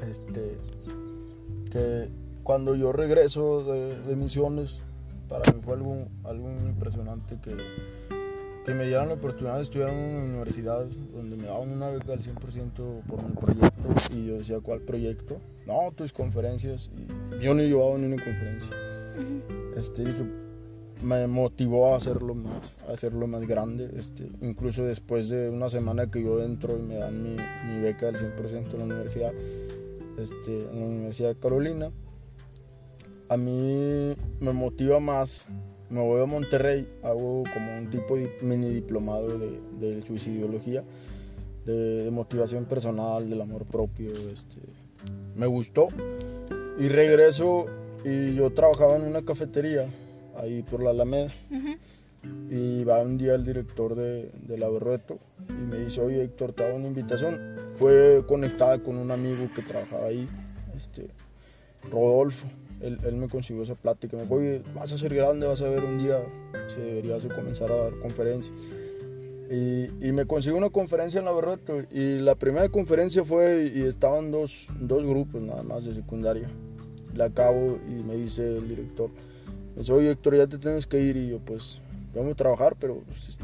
[0.10, 0.58] este
[1.72, 2.10] que
[2.44, 4.84] cuando yo regreso de, de misiones,
[5.28, 7.56] para mí fue algo, algo impresionante que,
[8.66, 12.14] que me dieran la oportunidad de estudiar en una universidad donde me daban una beca
[12.14, 15.40] al 100% por un proyecto y yo decía, ¿cuál proyecto?
[15.66, 18.76] No, tus conferencias y yo no llevaba ni una conferencia.
[19.76, 20.26] Este, dije,
[21.02, 23.90] me motivó a hacerlo más, a hacerlo más grande.
[23.96, 27.36] Este, incluso después de una semana que yo entro y me dan mi,
[27.68, 29.34] mi beca al 100% en la universidad,
[30.18, 31.92] este, en la Universidad de Carolina,
[33.30, 35.48] a mí me motiva más
[35.90, 40.84] me voy a Monterrey, hago como un tipo de mini diplomado de, de suicidología,
[41.66, 44.12] de, de, motivación personal, del amor propio.
[44.12, 44.60] Este,
[45.36, 45.88] me gustó
[46.78, 47.66] y regreso
[48.04, 49.90] y yo trabajaba en una cafetería
[50.38, 51.32] ahí por la Alameda.
[52.50, 56.52] Y va un día el director de, de la Berrueto y me dice, oye Héctor,
[56.52, 57.40] te hago una invitación.
[57.76, 60.28] Fue conectada con un amigo que trabajaba ahí,
[60.76, 61.08] este,
[61.90, 62.48] Rodolfo.
[62.82, 64.16] Él, me consiguió esa plática.
[64.16, 66.22] Me dijo, oye, vas a ser grande, vas a ver un día
[66.68, 68.56] si deberías comenzar a dar conferencias.
[69.50, 71.82] Y, me consiguió una conferencia en la Berrueto.
[71.92, 76.50] Y la primera conferencia fue, y estaban dos, dos grupos nada más de secundaria.
[77.16, 79.10] La acabo y me dice el director,
[79.76, 81.18] me dice, oye Héctor, ya te tienes que ir.
[81.18, 81.82] Y yo, pues,
[82.14, 83.38] vamos a trabajar, pero pues,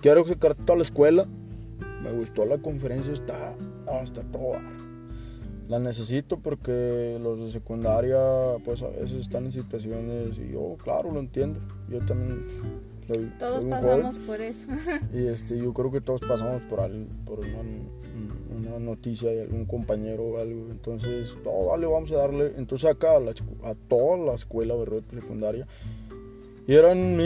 [0.00, 1.26] quiero sacar toda la escuela.
[2.02, 3.54] Me gustó la conferencia, está,
[4.02, 4.54] está todo.
[5.70, 8.18] La necesito porque los de secundaria,
[8.64, 11.60] pues a veces están en situaciones y yo, claro, lo entiendo.
[11.88, 12.40] Yo también
[13.06, 13.32] soy.
[13.38, 14.66] Todos pasamos por eso.
[15.14, 17.60] y este, yo creo que todos pasamos por, al, por una,
[18.58, 20.72] una, noticia de algún compañero o algo.
[20.72, 22.52] Entonces, no, vale, vamos a darle.
[22.56, 23.30] Entonces, acá a, la,
[23.62, 25.68] a toda la escuela de secundaria
[26.66, 27.16] y eran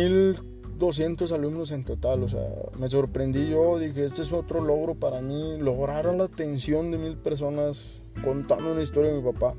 [0.75, 2.47] 1200 alumnos en total, o sea,
[2.79, 7.17] me sorprendí yo, dije, este es otro logro para mí, lograr la atención de mil
[7.17, 9.55] personas contando una historia de mi papá.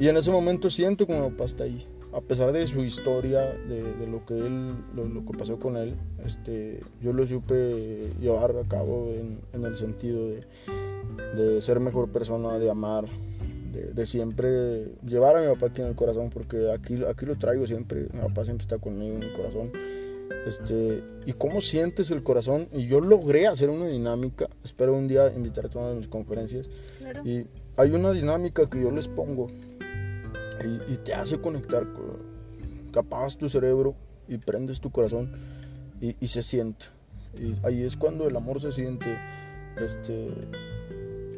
[0.00, 3.40] Y en ese momento siento como mi papá está ahí, a pesar de su historia,
[3.40, 8.68] de, lo que él, lo, que pasó con él, este, yo lo supe llevar a
[8.68, 10.44] cabo en, el sentido de,
[11.36, 13.04] de ser mejor persona, de amar,
[13.72, 17.36] de, de, siempre llevar a mi papá aquí en el corazón, porque aquí, aquí lo
[17.36, 19.70] traigo siempre, mi papá siempre está conmigo en el corazón.
[20.46, 25.32] Este, y cómo sientes el corazón, y yo logré hacer una dinámica, espero un día
[25.32, 27.22] invitar a una de mis conferencias, claro.
[27.24, 29.48] y hay una dinámica que yo les pongo,
[30.64, 31.86] y, y te hace conectar,
[32.92, 33.94] capaz tu cerebro,
[34.26, 35.32] y prendes tu corazón,
[36.00, 36.86] y, y se siente.
[37.34, 39.16] Y ahí es cuando el amor se siente,
[39.76, 40.28] este,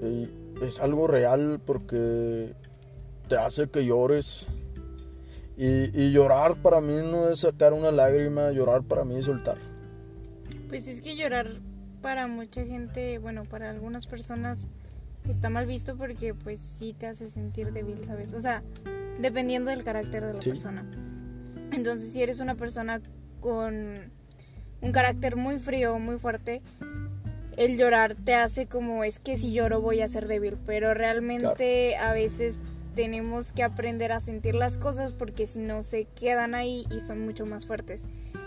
[0.02, 0.30] y,
[0.62, 2.54] es algo real porque
[3.28, 4.46] te hace que llores.
[5.56, 9.56] Y, y, llorar para mí no es sacar una lágrima, llorar para mí es soltar.
[10.68, 11.48] Pues es que llorar
[12.02, 14.66] para mucha gente, bueno, para algunas personas
[15.28, 18.32] está mal visto porque pues sí te hace sentir débil, ¿sabes?
[18.32, 18.62] O sea,
[19.18, 20.50] dependiendo del carácter de la sí.
[20.50, 20.84] persona.
[21.72, 23.00] Entonces, si eres una persona
[23.40, 24.12] con
[24.80, 26.62] un carácter muy frío, muy fuerte,
[27.56, 31.92] el llorar te hace como es que si lloro voy a ser débil, pero realmente
[31.92, 32.10] claro.
[32.10, 32.58] a veces
[32.94, 37.20] tenemos que aprender a sentir las cosas porque si no se quedan ahí y son
[37.24, 38.06] mucho más fuertes.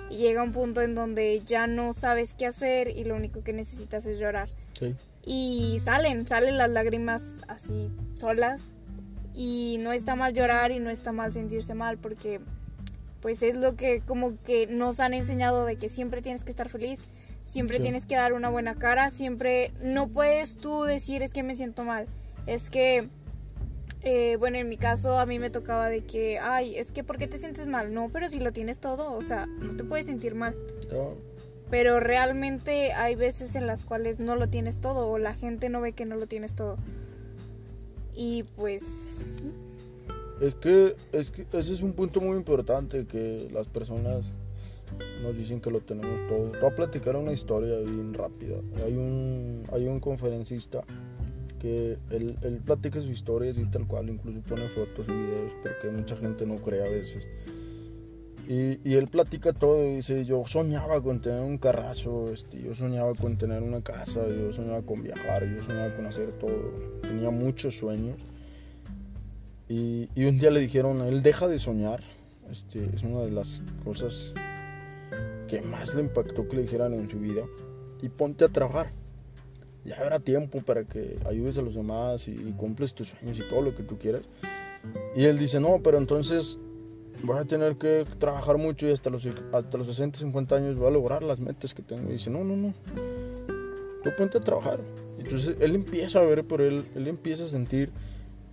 [0.10, 3.54] Y llega un punto en donde ya no sabes qué hacer y lo único que
[3.54, 4.50] necesitas es llorar.
[4.74, 4.96] Sí.
[5.26, 8.74] Y salen, salen las lágrimas así solas.
[9.34, 12.40] Y no está mal llorar y no está mal sentirse mal porque
[13.22, 16.70] pues es lo que como que nos han enseñado de que siempre tienes que estar
[16.70, 17.06] feliz
[17.48, 17.84] siempre sí.
[17.84, 21.84] tienes que dar una buena cara, siempre no puedes tú decir es que me siento
[21.84, 22.08] mal,
[22.46, 23.08] es que,
[24.08, 27.18] eh, bueno, en mi caso a mí me tocaba de que, ay, es que ¿por
[27.18, 27.94] qué te sientes mal?
[27.94, 30.56] No, pero si lo tienes todo, o sea, no te puedes sentir mal.
[30.92, 31.16] No.
[31.70, 35.82] Pero realmente hay veces en las cuales no lo tienes todo o la gente no
[35.82, 36.78] ve que no lo tienes todo.
[38.16, 39.38] Y pues...
[40.40, 44.34] Es que, es que ese es un punto muy importante que las personas
[45.22, 46.52] nos dicen que lo tenemos todo.
[46.62, 48.58] Voy a platicar una historia bien rápida.
[48.86, 50.84] Hay un, hay un conferencista
[51.60, 55.90] que él, él platica su historia así tal cual, incluso pone fotos y videos porque
[55.90, 57.28] mucha gente no cree a veces.
[58.48, 62.74] Y, y, él platica todo y dice, yo soñaba con tener un carrazo, este, yo
[62.76, 66.72] soñaba con tener una casa, yo soñaba con viajar, yo soñaba con hacer todo.
[67.02, 68.16] Tenía muchos sueños.
[69.68, 72.02] Y, y un día le dijeron, él deja de soñar.
[72.50, 74.34] Este, es una de las cosas
[75.50, 77.44] que más le impactó que le dijeran en su vida
[78.02, 78.94] y ponte a trabajar.
[79.88, 83.50] Ya habrá tiempo para que ayudes a los demás y, y, cumples tus sueños y
[83.50, 84.24] todo lo que tú quieras.
[85.16, 86.60] Y él dice, no, pero entonces
[87.24, 90.88] voy a tener que trabajar mucho y hasta los, hasta los 60, 50 años voy
[90.88, 92.10] a lograr las metas que tengo.
[92.10, 92.74] Y dice, no, no, no,
[94.04, 94.80] tú ponte a trabajar.
[95.18, 97.92] Entonces él empieza a ver por él, él empieza a sentir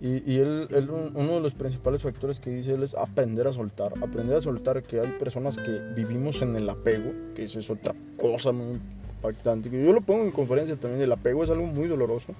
[0.01, 3.93] y, y él, uno de los principales factores que dice él es aprender a soltar.
[4.01, 8.51] Aprender a soltar que hay personas que vivimos en el apego, que es otra cosa
[8.51, 8.79] muy
[9.15, 9.69] impactante.
[9.69, 12.33] Yo lo pongo en conferencias también, el apego es algo muy doloroso.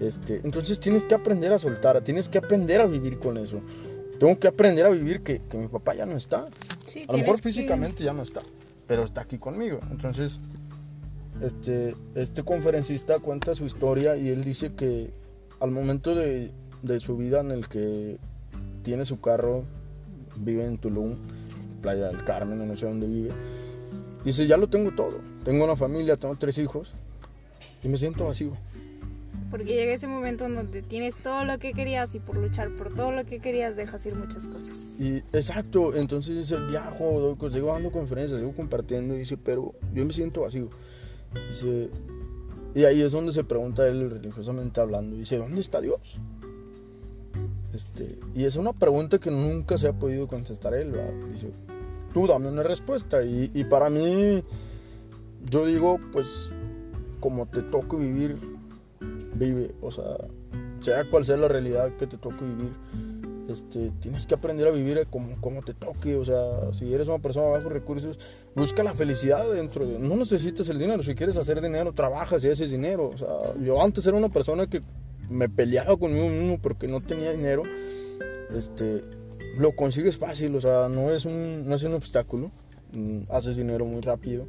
[0.00, 3.60] Este, entonces tienes que aprender a soltar, tienes que aprender a vivir con eso.
[4.18, 6.46] Tengo que aprender a vivir que, que mi papá ya no está.
[6.84, 8.04] Sí, a lo mejor físicamente que...
[8.04, 8.40] ya no está,
[8.86, 9.80] pero está aquí conmigo.
[9.90, 10.40] Entonces,
[11.40, 15.10] este, este conferencista cuenta su historia y él dice que
[15.60, 18.18] al momento de, de, su vida en el que
[18.82, 19.64] tiene su carro,
[20.36, 21.16] vive en Tulum,
[21.80, 23.30] Playa del Carmen, no sé dónde vive.
[24.24, 25.31] Dice, ya lo tengo todo.
[25.44, 26.94] Tengo una familia, tengo tres hijos
[27.82, 28.52] y me siento vacío.
[29.50, 32.94] Porque llega ese momento en donde tienes todo lo que querías y por luchar por
[32.94, 34.98] todo lo que querías dejas ir muchas cosas.
[34.98, 40.12] Y exacto, entonces dice, viajo, sigo dando conferencias, sigo compartiendo y dice, pero yo me
[40.12, 40.70] siento vacío.
[41.50, 41.90] Dice,
[42.74, 46.18] y ahí es donde se pregunta él religiosamente hablando, dice, ¿dónde está Dios?
[47.74, 50.94] Este, y es una pregunta que nunca se ha podido contestar él,
[51.30, 51.50] Dice,
[52.12, 53.22] tú dame una respuesta.
[53.22, 54.42] Y, y para mí,
[55.50, 56.50] yo digo, pues,
[57.20, 58.36] como te toque vivir,
[59.34, 59.74] vive.
[59.80, 60.16] O sea,
[60.80, 62.72] sea cual sea la realidad que te toque vivir,
[63.48, 66.16] este, tienes que aprender a vivir como, como te toque.
[66.16, 68.18] O sea, si eres una persona de bajos recursos,
[68.54, 69.98] busca la felicidad dentro de...
[69.98, 71.02] No necesitas el dinero.
[71.02, 73.10] Si quieres hacer dinero, trabajas y haces dinero.
[73.14, 73.28] O sea,
[73.60, 74.82] yo antes era una persona que
[75.28, 77.62] me peleaba conmigo mismo porque no tenía dinero.
[78.54, 79.02] Este,
[79.58, 82.50] lo consigues fácil, o sea, no es un, no es un obstáculo.
[82.92, 84.46] Mm, haces dinero muy rápido.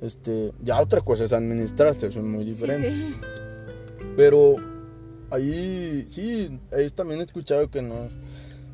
[0.00, 3.14] Este, ya otra cosa es administrarte, eso es muy diferente.
[4.16, 4.56] Pero
[5.30, 8.08] ahí sí, ahí también he escuchado que no,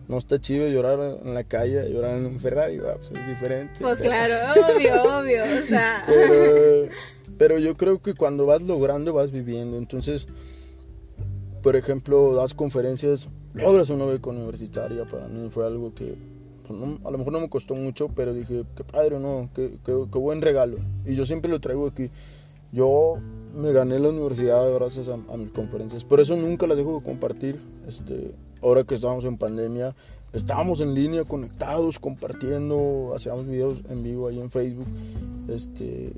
[0.08, 3.74] no está chido llorar en la calle, llorar en un Ferrari, pues es diferente.
[3.80, 6.04] Pues claro, obvio, obvio, o sea.
[6.06, 6.88] Pero,
[7.38, 10.26] pero yo creo que cuando vas logrando vas viviendo, entonces
[11.66, 16.14] por ejemplo, das conferencias, logras una beca universitaria, para mí fue algo que
[16.66, 19.48] pues, a lo mejor no me costó mucho, pero dije, qué padre, ¿no?
[19.54, 20.78] Qué, qué, buen regalo.
[21.04, 22.10] Y yo siempre lo traigo aquí.
[22.72, 23.16] Yo
[23.54, 26.04] me gané la universidad gracias a, mis conferencias.
[26.04, 27.60] Por eso nunca las dejo de compartir.
[27.86, 29.94] Este, ahora que estábamos en pandemia,
[30.32, 34.88] estábamos en línea, conectados, compartiendo, hacíamos videos en vivo ahí en Facebook.
[35.48, 36.12] Este,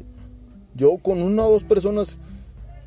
[0.74, 2.18] yo con una o dos personas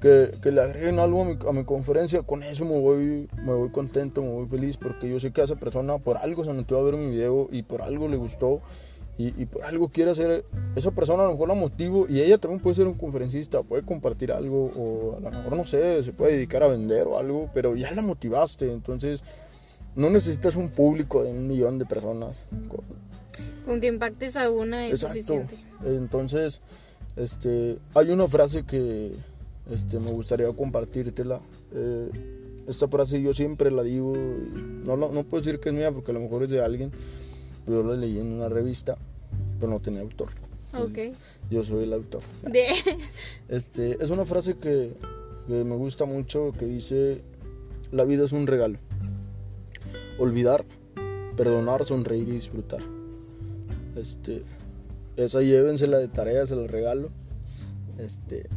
[0.02, 4.22] que, que, le agreguen algo a mi, conferencia, con eso me voy, me voy contento,
[4.24, 6.84] me voy feliz, porque yo sé que a esa persona por algo se metió a
[6.84, 8.62] ver mi video y por algo le gustó
[9.20, 10.44] y, y, por algo quiere hacer,
[10.76, 13.84] esa persona a lo mejor la motivo y ella también puede ser un conferencista, puede
[13.84, 17.52] compartir algo o a lo mejor no sé, se puede dedicar a vender o algo,
[17.54, 19.24] pero ya la motivaste, entonces
[19.96, 22.48] no necesitas un público de un millón de personas.
[22.68, 22.82] Con,
[23.68, 25.58] con que impactes a una es suficiente.
[25.86, 26.62] Entonces,
[27.16, 29.12] este, hay una frase que
[29.70, 31.42] este, me gustaría compartírtela.
[31.74, 32.10] Eh,
[32.68, 36.14] esta frase yo siempre la digo, no, no puedo decir que es mía porque a
[36.14, 36.92] lo mejor es de alguien,
[37.66, 38.98] pero yo la leí en una revista,
[39.60, 40.30] pero no tenía autor.
[40.74, 41.14] Okay.
[41.50, 42.22] Yo soy el autor.
[43.50, 44.94] Este, es una frase que,
[45.48, 47.22] que me gusta mucho que dice,
[47.92, 48.78] la vida es un regalo.
[50.18, 50.64] Olvidar,
[51.36, 52.82] perdonar, sonreír y disfrutar.
[53.96, 54.44] Este,
[55.18, 57.10] esa llévensela de tarea, se la regalo.
[57.98, 58.48] Este,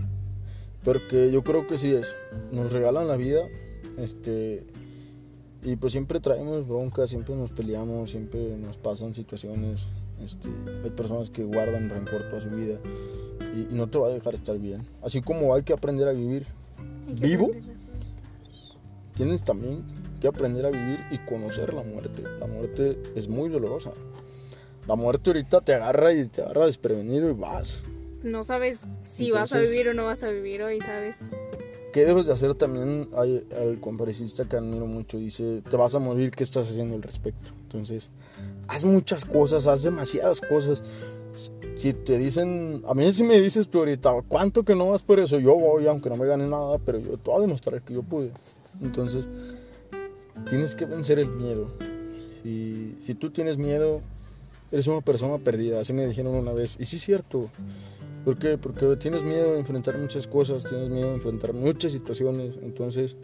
[0.84, 2.14] porque yo creo que sí es.
[2.52, 3.48] Nos regalan la vida.
[3.96, 4.66] Este.
[5.62, 9.88] Y pues siempre traemos bronca, siempre nos peleamos, siempre nos pasan situaciones.
[10.22, 10.48] Este,
[10.84, 12.78] hay personas que guardan rencor toda su vida
[13.54, 14.86] y, no te va a dejar estar bien.
[15.02, 16.46] Así como hay que aprender a vivir
[17.18, 17.50] vivo,
[19.16, 19.82] tienes también
[20.20, 22.22] que aprender a vivir y conocer la muerte.
[22.38, 23.92] La muerte es muy dolorosa.
[24.86, 27.82] La muerte ahorita te agarra y te agarra desprevenido y vas
[28.24, 31.28] no sabes si vas a vivir o no vas a vivir hoy, ¿sabes?
[31.92, 33.08] ¿Qué debes de hacer también?
[33.16, 37.02] Hay el conferencista que admiro mucho, dice, te vas a morir, ¿qué estás haciendo al
[37.02, 37.50] respecto?
[37.62, 38.10] Entonces,
[38.66, 40.82] haz muchas cosas, haz demasiadas cosas.
[41.76, 45.20] Si te dicen, a mí si me dices tú ahorita, ¿cuánto que no vas por
[45.20, 45.38] eso?
[45.38, 48.02] Yo voy, aunque no me gane nada, pero yo te voy a demostrar que yo
[48.02, 48.32] pude.
[48.82, 49.28] Entonces,
[50.48, 51.70] tienes que vencer el miedo.
[52.44, 54.00] Y si tú tienes miedo,
[54.72, 56.76] eres una persona perdida, así me dijeron una vez.
[56.80, 57.48] Y sí es cierto,
[58.24, 58.56] ¿Por qué?
[58.56, 62.58] Porque tienes miedo de enfrentar muchas cosas, tienes miedo de enfrentar muchas situaciones.
[62.62, 63.16] Entonces,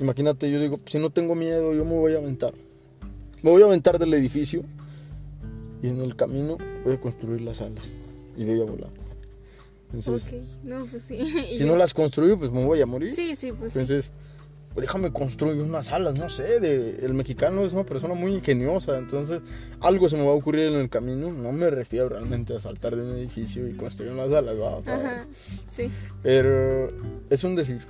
[0.00, 2.52] imagínate, yo digo, si no tengo miedo, yo me voy a aventar.
[3.42, 4.64] Me voy a aventar del edificio
[5.82, 7.88] y en el camino voy a construir las alas
[8.36, 8.90] y voy a volar.
[9.92, 11.18] Entonces, no, pues sí.
[11.58, 13.12] si no las construyo, pues me voy a morir.
[13.14, 14.12] Sí, sí, pues Entonces,
[14.76, 19.40] déjame construir unas alas, no sé, de, el mexicano es una persona muy ingeniosa, entonces
[19.80, 22.94] algo se me va a ocurrir en el camino, no me refiero realmente a saltar
[22.94, 24.56] de un edificio y construir unas alas,
[24.86, 25.26] Ajá,
[25.66, 25.90] sí.
[26.22, 26.88] Pero
[27.30, 27.80] es un decir,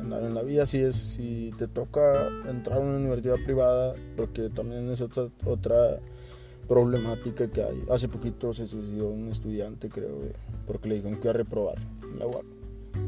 [0.00, 4.90] en la, vida sí es, si te toca entrar a una universidad privada, porque también
[4.90, 5.98] es otra, otra
[6.68, 7.82] problemática que hay.
[7.90, 10.18] Hace poquito se suicidó un estudiante, creo,
[10.66, 12.44] porque le dijeron que iba a reprobar en la UAP.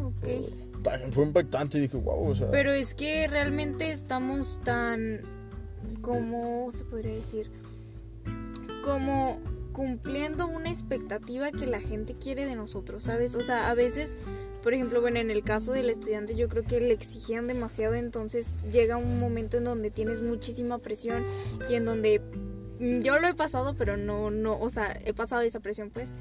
[0.03, 0.64] Ok
[1.11, 2.35] fue impactante dije, wow.
[2.51, 5.21] Pero es que realmente estamos tan,
[6.01, 7.51] ¿cómo se podría decir?
[8.85, 9.41] Como
[9.75, 13.35] cumpliendo una expectativa que la gente quiere de nosotros, ¿sabes?
[13.35, 14.17] O sea, a veces,
[14.63, 18.57] por ejemplo, bueno, en el caso del estudiante yo creo que le exigían demasiado, entonces
[18.73, 21.25] llega un momento en donde tienes muchísima presión
[21.69, 22.23] y en donde
[22.79, 26.15] mm, yo lo he pasado, pero no, no, o sea, he pasado esa presión, pues.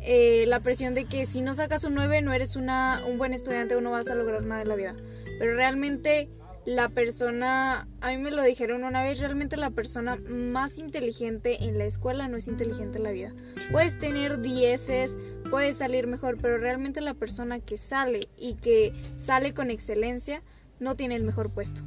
[0.00, 3.32] Eh, la presión de que si no sacas un 9 no eres una, un buen
[3.32, 4.94] estudiante o no vas a lograr nada en la vida.
[5.38, 6.28] Pero realmente
[6.64, 11.78] la persona, a mí me lo dijeron una vez, realmente la persona más inteligente en
[11.78, 13.32] la escuela no es inteligente en la vida.
[13.72, 15.16] Puedes tener dieces,
[15.50, 20.42] puedes salir mejor, pero realmente la persona que sale y que sale con excelencia
[20.78, 21.80] no tiene el mejor puesto.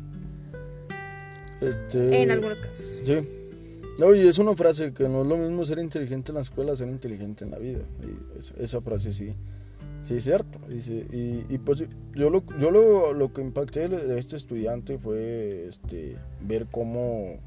[1.61, 3.01] Este, En algunos casos.
[3.05, 3.40] Sí.
[3.99, 6.75] No, y es una frase que no es lo mismo ser inteligente en la escuela,
[6.75, 7.81] ser inteligente en la vida.
[8.57, 9.35] Esa frase sí,
[10.03, 10.59] sí es cierto.
[10.69, 16.17] Y, y pues yo, lo, yo lo, lo que impacté de este estudiante fue este,
[16.41, 17.37] ver cómo,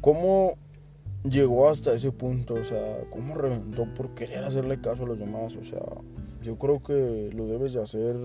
[0.00, 0.56] cómo
[1.22, 5.56] llegó hasta ese punto, o sea, cómo reventó por querer hacerle caso a los demás.
[5.56, 5.80] O sea,
[6.42, 8.16] yo creo que lo debes de hacer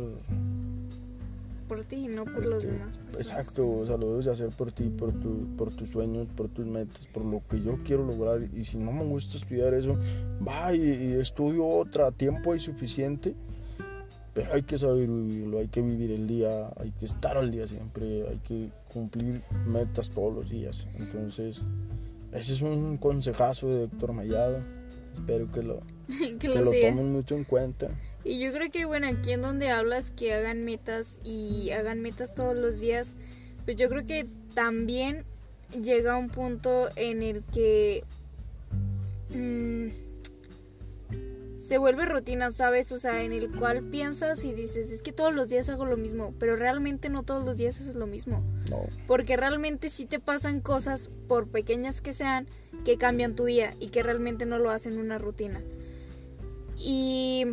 [1.70, 2.98] Por ti, no por los este, demás.
[2.98, 3.22] personas.
[3.22, 6.50] Exacto, o sea, lo debes de hacer por ti, por, tu, por tus sueños, por
[6.50, 8.42] tus metas, por lo que yo quiero lograr.
[8.54, 9.96] Y si no me gusta estudiar eso,
[10.46, 13.36] va y, y estudio otra, tiempo hay suficiente.
[14.34, 17.68] Pero hay que saber vivirlo, hay que vivir el día, hay que estar al día
[17.68, 20.88] siempre, hay que cumplir metas todos los días.
[20.98, 21.64] Entonces,
[22.32, 24.58] ese es un consejazo de Héctor Mellado.
[25.14, 26.90] Espero que lo, que que lo lo siga.
[26.90, 27.90] tomen mucho en cuenta.
[28.24, 32.34] Y yo creo que, bueno, aquí en donde hablas que hagan metas y hagan metas
[32.34, 33.16] todos los días,
[33.66, 35.24] pues yo creo que también
[35.82, 38.04] llega un punto en el que
[39.34, 39.90] mm,
[41.60, 42.92] se vuelve rutina, ¿sabes?
[42.92, 45.98] O sea, en el cual piensas y dices, es que todos los días hago lo
[45.98, 48.44] mismo, pero realmente no todos los días haces lo mismo.
[48.70, 52.48] No, Porque realmente sí te pasan cosas, por pequeñas que sean,
[52.86, 55.62] que cambian tu día y que realmente no lo hacen una rutina.
[56.78, 57.46] Y.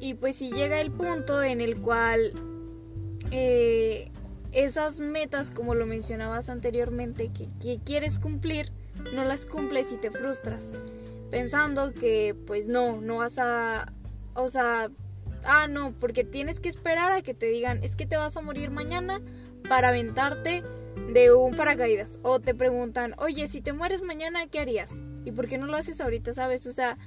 [0.00, 2.32] Y pues si llega el punto en el cual
[3.30, 4.10] eh,
[4.52, 8.72] esas metas, como lo mencionabas anteriormente, que, que quieres cumplir,
[9.14, 10.72] no las cumples y te frustras.
[11.30, 13.92] Pensando que pues no, no vas a...
[14.34, 14.90] O sea,
[15.44, 18.42] ah, no, porque tienes que esperar a que te digan, es que te vas a
[18.42, 19.20] morir mañana
[19.68, 20.62] para aventarte
[21.12, 22.18] de un paracaídas.
[22.22, 25.00] O te preguntan, oye, si te mueres mañana, ¿qué harías?
[25.24, 26.66] ¿Y por qué no lo haces ahorita, sabes?
[26.66, 26.98] O sea,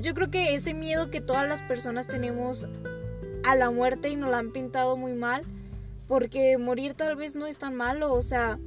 [0.00, 2.68] yo creo que ese miedo que todas las personas tenemos
[3.44, 5.42] a la muerte y nos la han pintado muy mal,
[6.06, 8.58] porque morir tal vez no es tan malo, o sea...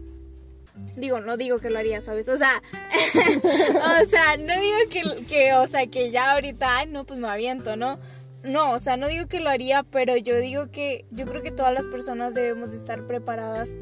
[0.96, 2.30] Digo, no digo que lo haría, ¿sabes?
[2.30, 2.52] O sea,
[4.04, 7.76] o sea, no digo que, que, o sea, que ya ahorita, no, pues me aviento,
[7.76, 7.98] ¿no?
[8.44, 11.52] No, o sea, no digo que lo haría, pero yo digo que yo creo que
[11.52, 13.76] todas las personas debemos de estar preparadas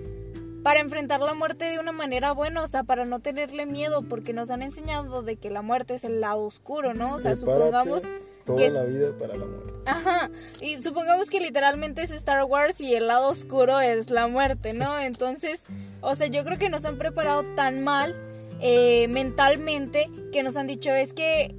[0.66, 4.34] para enfrentar la muerte de una manera buena, o sea, para no tenerle miedo, porque
[4.34, 7.14] nos han enseñado de que la muerte es el lado oscuro, ¿no?
[7.14, 8.04] O sea, prepárate supongamos
[8.48, 9.74] toda que es- la vida para la muerte.
[9.86, 14.74] Ajá, y supongamos que literalmente es Star Wars y el lado oscuro es la muerte,
[14.74, 14.98] ¿no?
[15.00, 15.68] Entonces,
[16.02, 18.16] o sea, yo creo que nos han preparado tan mal
[18.60, 21.54] eh, mentalmente que nos han dicho es que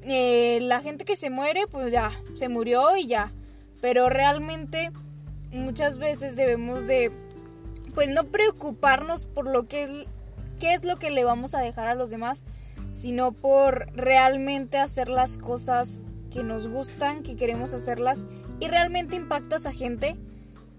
[0.00, 3.34] eh, la gente que se muere, pues ya, se murió y ya.
[3.82, 4.92] Pero realmente
[5.52, 7.12] muchas veces debemos de,
[7.96, 10.06] pues no preocuparnos por lo que,
[10.60, 12.44] qué es lo que le vamos a dejar a los demás,
[12.90, 18.26] sino por realmente hacer las cosas que nos gustan, que queremos hacerlas
[18.60, 20.18] y realmente impactas a gente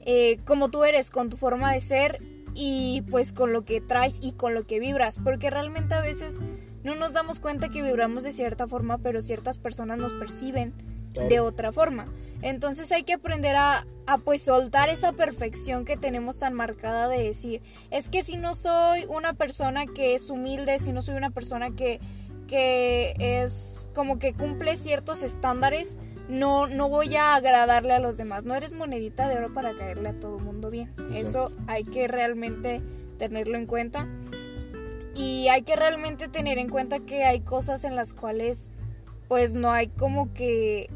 [0.05, 2.21] eh, como tú eres, con tu forma de ser
[2.53, 6.39] y pues con lo que traes y con lo que vibras, porque realmente a veces
[6.83, 10.71] no nos damos cuenta que vibramos de cierta forma, pero ciertas personas nos perciben.
[11.17, 12.07] De otra forma.
[12.41, 17.23] Entonces hay que aprender a, a pues soltar esa perfección que tenemos tan marcada de
[17.23, 17.61] decir,
[17.91, 21.71] es que si no soy una persona que es humilde, si no soy una persona
[21.71, 21.99] que,
[22.47, 25.97] que es como que cumple ciertos estándares,
[26.29, 28.45] no, no voy a agradarle a los demás.
[28.45, 30.93] No eres monedita de oro para caerle a todo mundo bien.
[31.13, 32.81] Eso hay que realmente
[33.17, 34.07] tenerlo en cuenta.
[35.15, 38.69] Y hay que realmente tener en cuenta que hay cosas en las cuales
[39.27, 40.89] pues no hay como que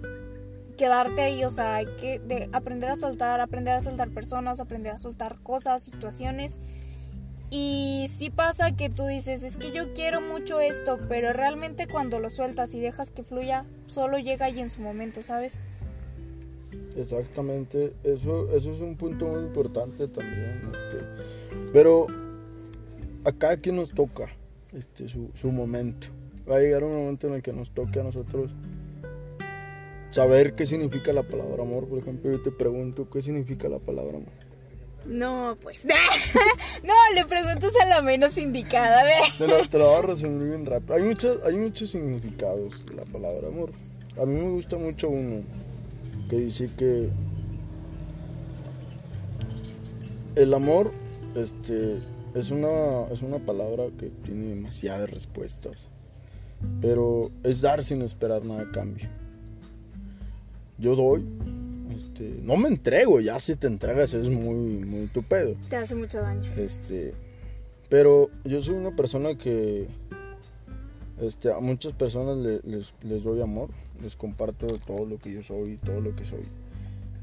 [0.78, 4.94] quedarte ahí, o sea, hay que de- aprender a soltar, aprender a soltar personas, aprender
[4.94, 6.60] a soltar cosas, situaciones.
[7.54, 12.20] Y sí pasa que tú dices, es que yo quiero mucho esto, pero realmente cuando
[12.20, 15.60] lo sueltas y dejas que fluya, solo llega ahí en su momento, ¿sabes?
[16.96, 20.62] Exactamente, eso, eso es un punto muy importante también.
[20.72, 21.06] Este,
[21.74, 22.08] pero
[23.26, 24.30] a cada quien nos toca
[24.74, 26.08] este, su, su momento.
[26.52, 28.54] Va a llegar un momento en el que nos toque a nosotros
[30.10, 31.88] saber qué significa la palabra amor.
[31.88, 34.34] Por ejemplo, yo te pregunto, ¿qué significa la palabra amor?
[35.06, 35.86] No, pues.
[36.84, 39.12] no, le preguntas a la menos indicada, ve.
[39.38, 40.96] Te lo, te lo voy a resumir bien rápido.
[40.96, 43.72] Hay, muchas, hay muchos significados de la palabra amor.
[44.22, 45.44] A mí me gusta mucho uno
[46.30, 47.10] que dice que
[50.36, 50.92] el amor
[51.36, 52.00] este,
[52.36, 55.90] es una, es una palabra que tiene demasiadas respuestas,
[56.82, 59.08] pero es dar sin esperar nada a cambio.
[60.78, 61.24] Yo doy,
[61.96, 65.56] este, no me entrego, ya si te entregas es muy, muy tu pedo.
[65.70, 66.52] Te hace mucho daño.
[66.58, 67.14] Este,
[67.90, 69.88] pero yo soy una persona que
[71.22, 73.70] este, a muchas personas le- les, les doy amor,
[74.02, 76.42] les comparto todo lo que yo soy, todo lo que soy.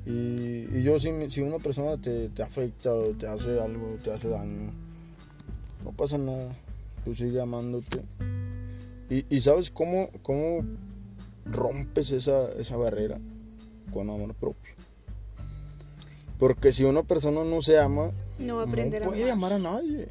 [0.06, 4.12] Y, y yo, si, si una persona te, te afecta o te hace algo, te
[4.12, 4.70] hace daño,
[5.84, 6.54] no pasa nada,
[7.04, 8.02] tú sigue amándote.
[9.10, 10.64] Y, y sabes cómo, cómo
[11.46, 13.18] rompes esa, esa barrera
[13.92, 14.74] con amor propio.
[16.38, 19.52] Porque si una persona no se ama, No va a aprender no a puede amar.
[19.52, 20.08] amar a nadie.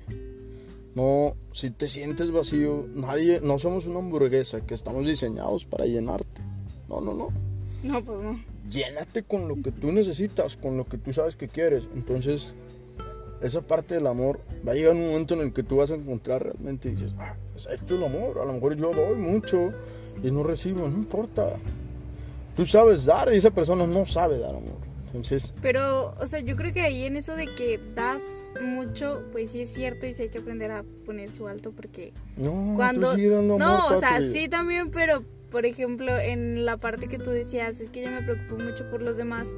[0.95, 6.41] No, si te sientes vacío, nadie, no somos una hamburguesa que estamos diseñados para llenarte.
[6.89, 7.29] No, no, no.
[7.83, 8.39] No, pues no.
[8.67, 11.87] Llénate con lo que tú necesitas, con lo que tú sabes que quieres.
[11.93, 12.53] Entonces,
[13.41, 15.95] esa parte del amor va a llegar un momento en el que tú vas a
[15.95, 18.39] encontrar realmente y dices, ah, es esto el amor.
[18.39, 19.71] A lo mejor yo doy mucho
[20.23, 21.47] y no recibo, no importa.
[22.55, 24.88] Tú sabes dar y esa persona no sabe dar amor.
[25.07, 29.51] Entonces, Pero, o sea, yo creo que ahí en eso de que das mucho, pues
[29.51, 33.15] sí es cierto y sí hay que aprender a poner su alto porque no, cuando
[33.15, 33.59] tú dando amor.
[33.59, 37.89] no, o sea, sí también, pero por ejemplo, en la parte que tú decías, es
[37.89, 39.55] que yo me preocupo mucho por los demás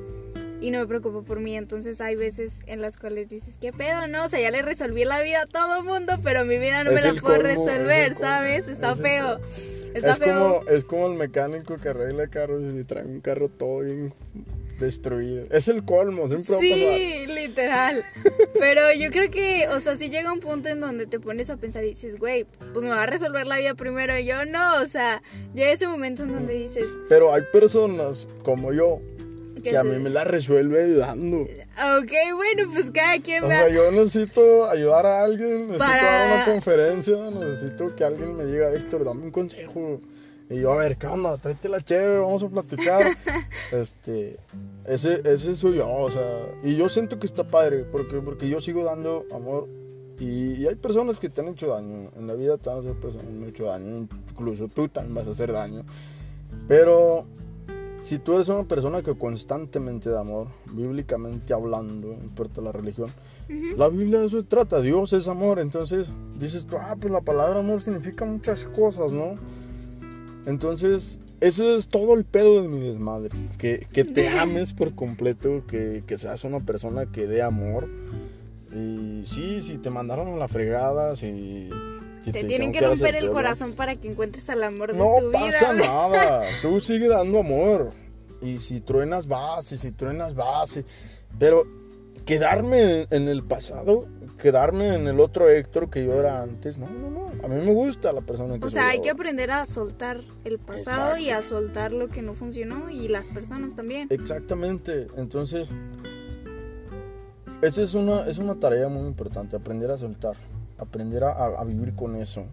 [0.61, 4.07] y no me preocupo por mí, entonces hay veces en las cuales dices, ¿qué pedo?
[4.07, 6.91] No, o sea, ya le resolví la vida a todo mundo, pero mi vida no
[6.91, 8.67] me la puedo colmo, es el resolver, colmo, ¿sabes?
[8.67, 9.39] Está es feo.
[9.93, 10.61] Está es feo.
[10.61, 14.13] como, es como el mecánico que arregla carros y trae un carro todo bien
[14.79, 15.45] destruido.
[15.51, 16.57] Es el colmo, siempre.
[16.59, 18.03] Sí, literal.
[18.59, 21.57] Pero yo creo que, o sea, si llega un punto en donde te pones a
[21.57, 24.17] pensar y dices, güey, pues me va a resolver la vida primero.
[24.17, 25.21] Y yo no, o sea,
[25.53, 29.01] llega ese momento en donde dices, Pero hay personas como yo
[29.61, 31.41] que a se- mí me la resuelve ayudando.
[31.41, 33.53] Ok, bueno, pues cada quien O va.
[33.53, 38.45] sea, yo necesito ayudar a alguien, necesito Para- dar una conferencia, necesito que alguien me
[38.45, 39.99] diga, Héctor, dame un consejo.
[40.49, 41.37] Y yo, a ver, ¿qué onda?
[41.37, 43.03] Tráete la chévere, vamos a platicar.
[43.71, 44.37] este,
[44.85, 46.25] ese, ese soy yo, o sea,
[46.63, 49.67] y yo siento que está padre, porque, porque yo sigo dando amor.
[50.19, 53.27] Y, y hay personas que te han hecho daño, en la vida te hacer personas
[53.27, 55.85] que han hecho daño, incluso tú también vas a hacer daño.
[56.67, 57.25] Pero
[58.01, 63.09] si tú eres una persona que constantemente da amor, bíblicamente hablando, no importa la religión,
[63.77, 67.81] la Biblia de eso trata, Dios es amor, entonces dices ah, pues la palabra amor
[67.81, 69.35] significa muchas cosas, ¿no?
[70.45, 75.63] Entonces, ese es todo el pedo de mi desmadre, que, que te ames por completo,
[75.67, 77.87] que, que seas una persona que dé amor.
[78.73, 81.69] Y sí, si te mandaron a la fregada, si...
[82.23, 85.73] Te tienen que romper el corazón para que encuentres al amor de no tu pasa
[85.73, 85.85] vida.
[85.85, 86.41] nada.
[86.61, 87.91] Tú sigue dando amor.
[88.41, 90.77] Y si truenas vas, y si truenas vas.
[90.77, 90.85] y-
[91.37, 91.63] Pero
[92.25, 94.05] quedarme en el pasado,
[94.37, 97.29] quedarme en el otro Héctor que yo era antes, no, no, no.
[97.43, 100.21] A mí me gusta la persona que O soy sea, hay que aprender a soltar
[100.45, 104.07] el pasado y a soltar lo que no funcionó y las personas también.
[104.11, 105.07] Exactamente.
[105.17, 105.69] Entonces,
[107.61, 110.35] esa es una, es una tarea muy importante, aprender a soltar,
[110.79, 112.45] aprender a, a- vivir con eso.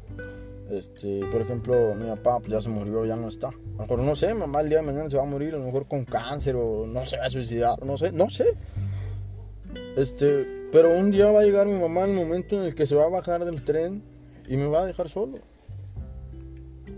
[0.71, 3.49] Este, por ejemplo, mi papá pues, ya se murió, ya no está.
[3.49, 5.59] A lo mejor no sé, mamá el día de mañana se va a morir, a
[5.59, 8.55] lo mejor con cáncer o no se va a suicidar, no sé, no sé.
[9.97, 12.87] Este, pero un día va a llegar mi mamá en el momento en el que
[12.87, 14.03] se va a bajar del tren
[14.49, 15.39] y me va a dejar solo.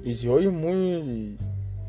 [0.05, 1.37] Y se oye muy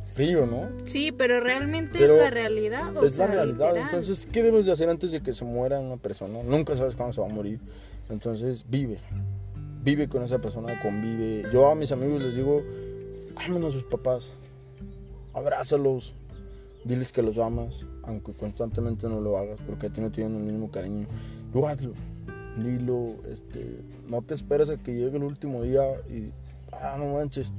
[0.09, 0.69] frío, ¿no?
[0.83, 2.97] Sí, pero realmente Pero es la realidad.
[2.97, 3.67] O es sea, la realidad.
[3.69, 3.89] literal.
[3.89, 6.43] Entonces, ¿qué debes de hacer antes de que se muera una persona?
[6.43, 7.59] Nunca sabes cuándo se va a morir.
[8.10, 8.97] Entonces, vive.
[9.84, 11.43] Vive con esa persona, convive.
[11.53, 12.62] Yo a mis amigos les digo,
[13.36, 14.34] amen a sus papás.
[15.34, 16.16] Abrázalos.
[16.84, 20.43] Diles que los amas, aunque constantemente no lo hagas, porque a ti no tienen el
[20.43, 21.07] mismo cariño.
[21.51, 21.93] Tú.
[22.57, 26.32] Dilo, este, no te esperes a que llegue el último día y,
[26.72, 27.53] ah, no manches.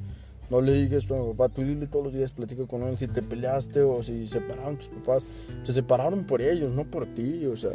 [0.50, 3.06] No le digas a tu papá, tú dile todos los días, platica con él si
[3.06, 5.24] te peleaste o si separaron tus papás.
[5.62, 7.46] Se separaron por ellos, no por ti.
[7.46, 7.70] O sea,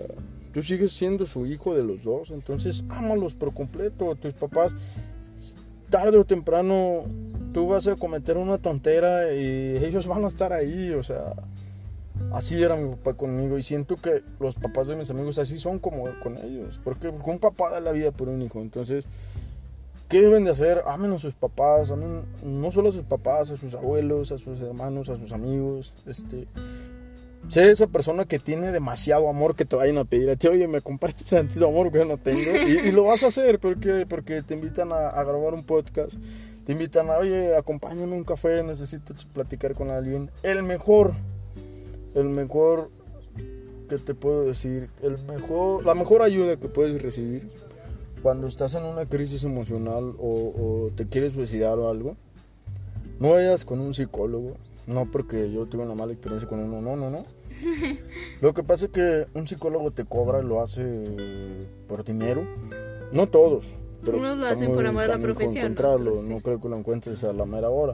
[0.55, 2.31] tú sigues siendo su hijo de los dos.
[2.31, 4.15] Entonces, ámalos por completo.
[4.15, 4.73] Tus papás,
[5.89, 7.03] tarde o temprano,
[7.53, 10.91] tú vas a cometer una tontera y ellos van a estar ahí.
[10.91, 11.33] O sea,
[12.31, 13.57] así era mi papá conmigo.
[13.57, 16.79] Y siento que los papás de mis amigos así son como con ellos.
[16.85, 18.61] Porque un papá da la vida por un hijo.
[18.61, 19.09] Entonces,
[20.07, 20.83] ¿Qué deben de hacer?
[20.85, 24.61] Amen a sus papás, amen no solo a sus papás, a sus abuelos, a sus
[24.61, 25.95] hermanos, a sus amigos.
[26.05, 26.47] Este,
[27.47, 30.67] sé esa persona que tiene demasiado amor que te vayan a pedir a ti, oye,
[30.67, 32.39] me compartes ese sentido amor que yo no tengo.
[32.67, 36.15] Y, y lo vas a hacer porque, porque te invitan a, a grabar un podcast,
[36.65, 40.31] te invitan a, oye, acompáñame a un café, necesito platicar con alguien.
[40.43, 41.13] El mejor,
[42.15, 42.89] el mejor
[43.87, 47.49] que te puedo decir, el mejor, la mejor ayuda que puedes recibir
[48.23, 52.15] cuando estás en una crisis emocional o, o te quieres suicidar o algo,
[53.19, 56.95] no vayas con un psicólogo, no porque yo tuve una mala experiencia con uno, no,
[56.95, 57.21] no, no.
[58.41, 60.83] Lo que pasa es que un psicólogo te cobra y lo hace
[61.87, 62.45] por dinero.
[63.11, 63.67] No todos.
[64.03, 65.75] Pero Unos lo hacen por amor a la profesión.
[66.29, 67.93] No creo que lo encuentres a la mera hora.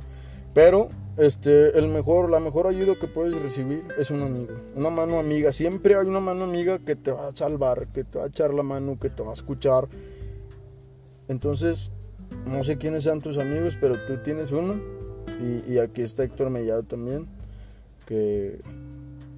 [0.53, 5.18] Pero este, el mejor, la mejor ayuda que puedes recibir es un amigo, una mano
[5.18, 5.53] amiga.
[5.53, 8.53] Siempre hay una mano amiga que te va a salvar, que te va a echar
[8.53, 9.88] la mano, que te va a escuchar.
[11.30, 11.91] Entonces,
[12.45, 14.76] no sé quiénes sean tus amigos, pero tú tienes uno.
[15.39, 17.28] Y, y aquí está Héctor Mellado también,
[18.05, 18.59] que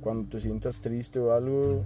[0.04, 1.84] cuando te sientas triste o algo,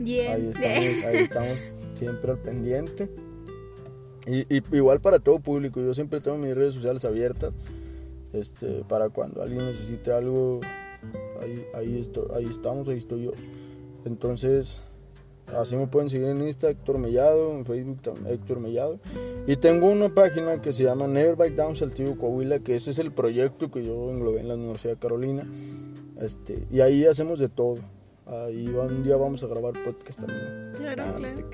[0.00, 3.08] ahí, estamos, ahí estamos siempre al pendiente.
[4.26, 4.44] Y,
[4.76, 7.52] igual para todo público, yo siempre tengo mis redes sociales abiertas.
[8.32, 10.60] Este, para cuando alguien necesite algo,
[11.40, 13.32] ahí, ahí, ahí estamos, ahí estoy yo.
[14.04, 14.80] Entonces,
[15.54, 18.98] así me pueden seguir en Insta, Héctor Mellado, en Facebook también, Héctor Mellado.
[19.46, 22.98] Y tengo una página que se llama Never Bike Down Saltillo Coahuila, que ese es
[22.98, 25.48] el proyecto que yo englobé en la Universidad de Carolina.
[26.20, 27.78] Este, y ahí hacemos de todo.
[28.26, 30.72] Ahí un día vamos a grabar podcast también.
[30.76, 31.44] Claro, ah, claro.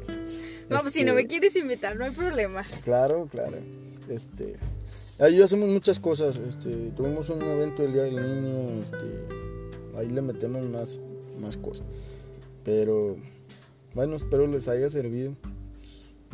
[0.70, 2.62] Vamos, si no me este, quieres invitar, no hay problema.
[2.82, 3.58] Claro, claro.
[4.08, 4.56] Este,
[5.18, 6.38] ahí hacemos muchas cosas.
[6.38, 8.82] Este, tuvimos un evento el Día del Niño.
[8.82, 11.00] Este, ahí le metemos más,
[11.38, 11.86] más cosas.
[12.64, 13.16] Pero,
[13.94, 15.34] bueno, espero les haya servido.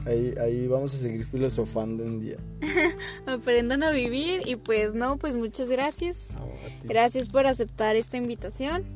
[0.08, 2.38] Ahí, ahí vamos a seguir filosofando un día.
[3.26, 6.38] Aprendan a vivir y pues no, pues muchas gracias.
[6.82, 8.86] gracias por aceptar esta invitación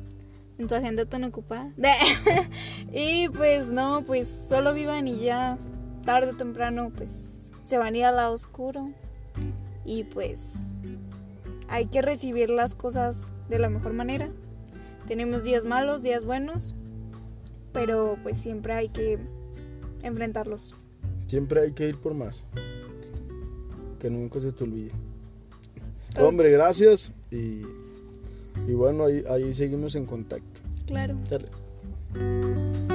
[0.57, 1.71] en tu agenda tan ocupada.
[2.91, 5.59] y pues no, pues solo vivan y ya
[6.03, 8.91] tarde o temprano pues se van a ir al lado oscuro.
[9.85, 10.75] Y pues
[11.67, 14.31] hay que recibir las cosas de la mejor manera.
[15.05, 16.73] Tenemos días malos, días buenos,
[17.71, 19.19] pero pues siempre hay que
[20.01, 20.75] enfrentarlos.
[21.33, 22.45] Siempre hay que ir por más.
[23.99, 24.91] Que nunca se te olvide.
[26.19, 27.11] Hombre, gracias.
[27.31, 27.63] Y,
[28.67, 30.61] y bueno, ahí, ahí seguimos en contacto.
[30.85, 31.17] Claro.
[31.27, 32.92] Dale.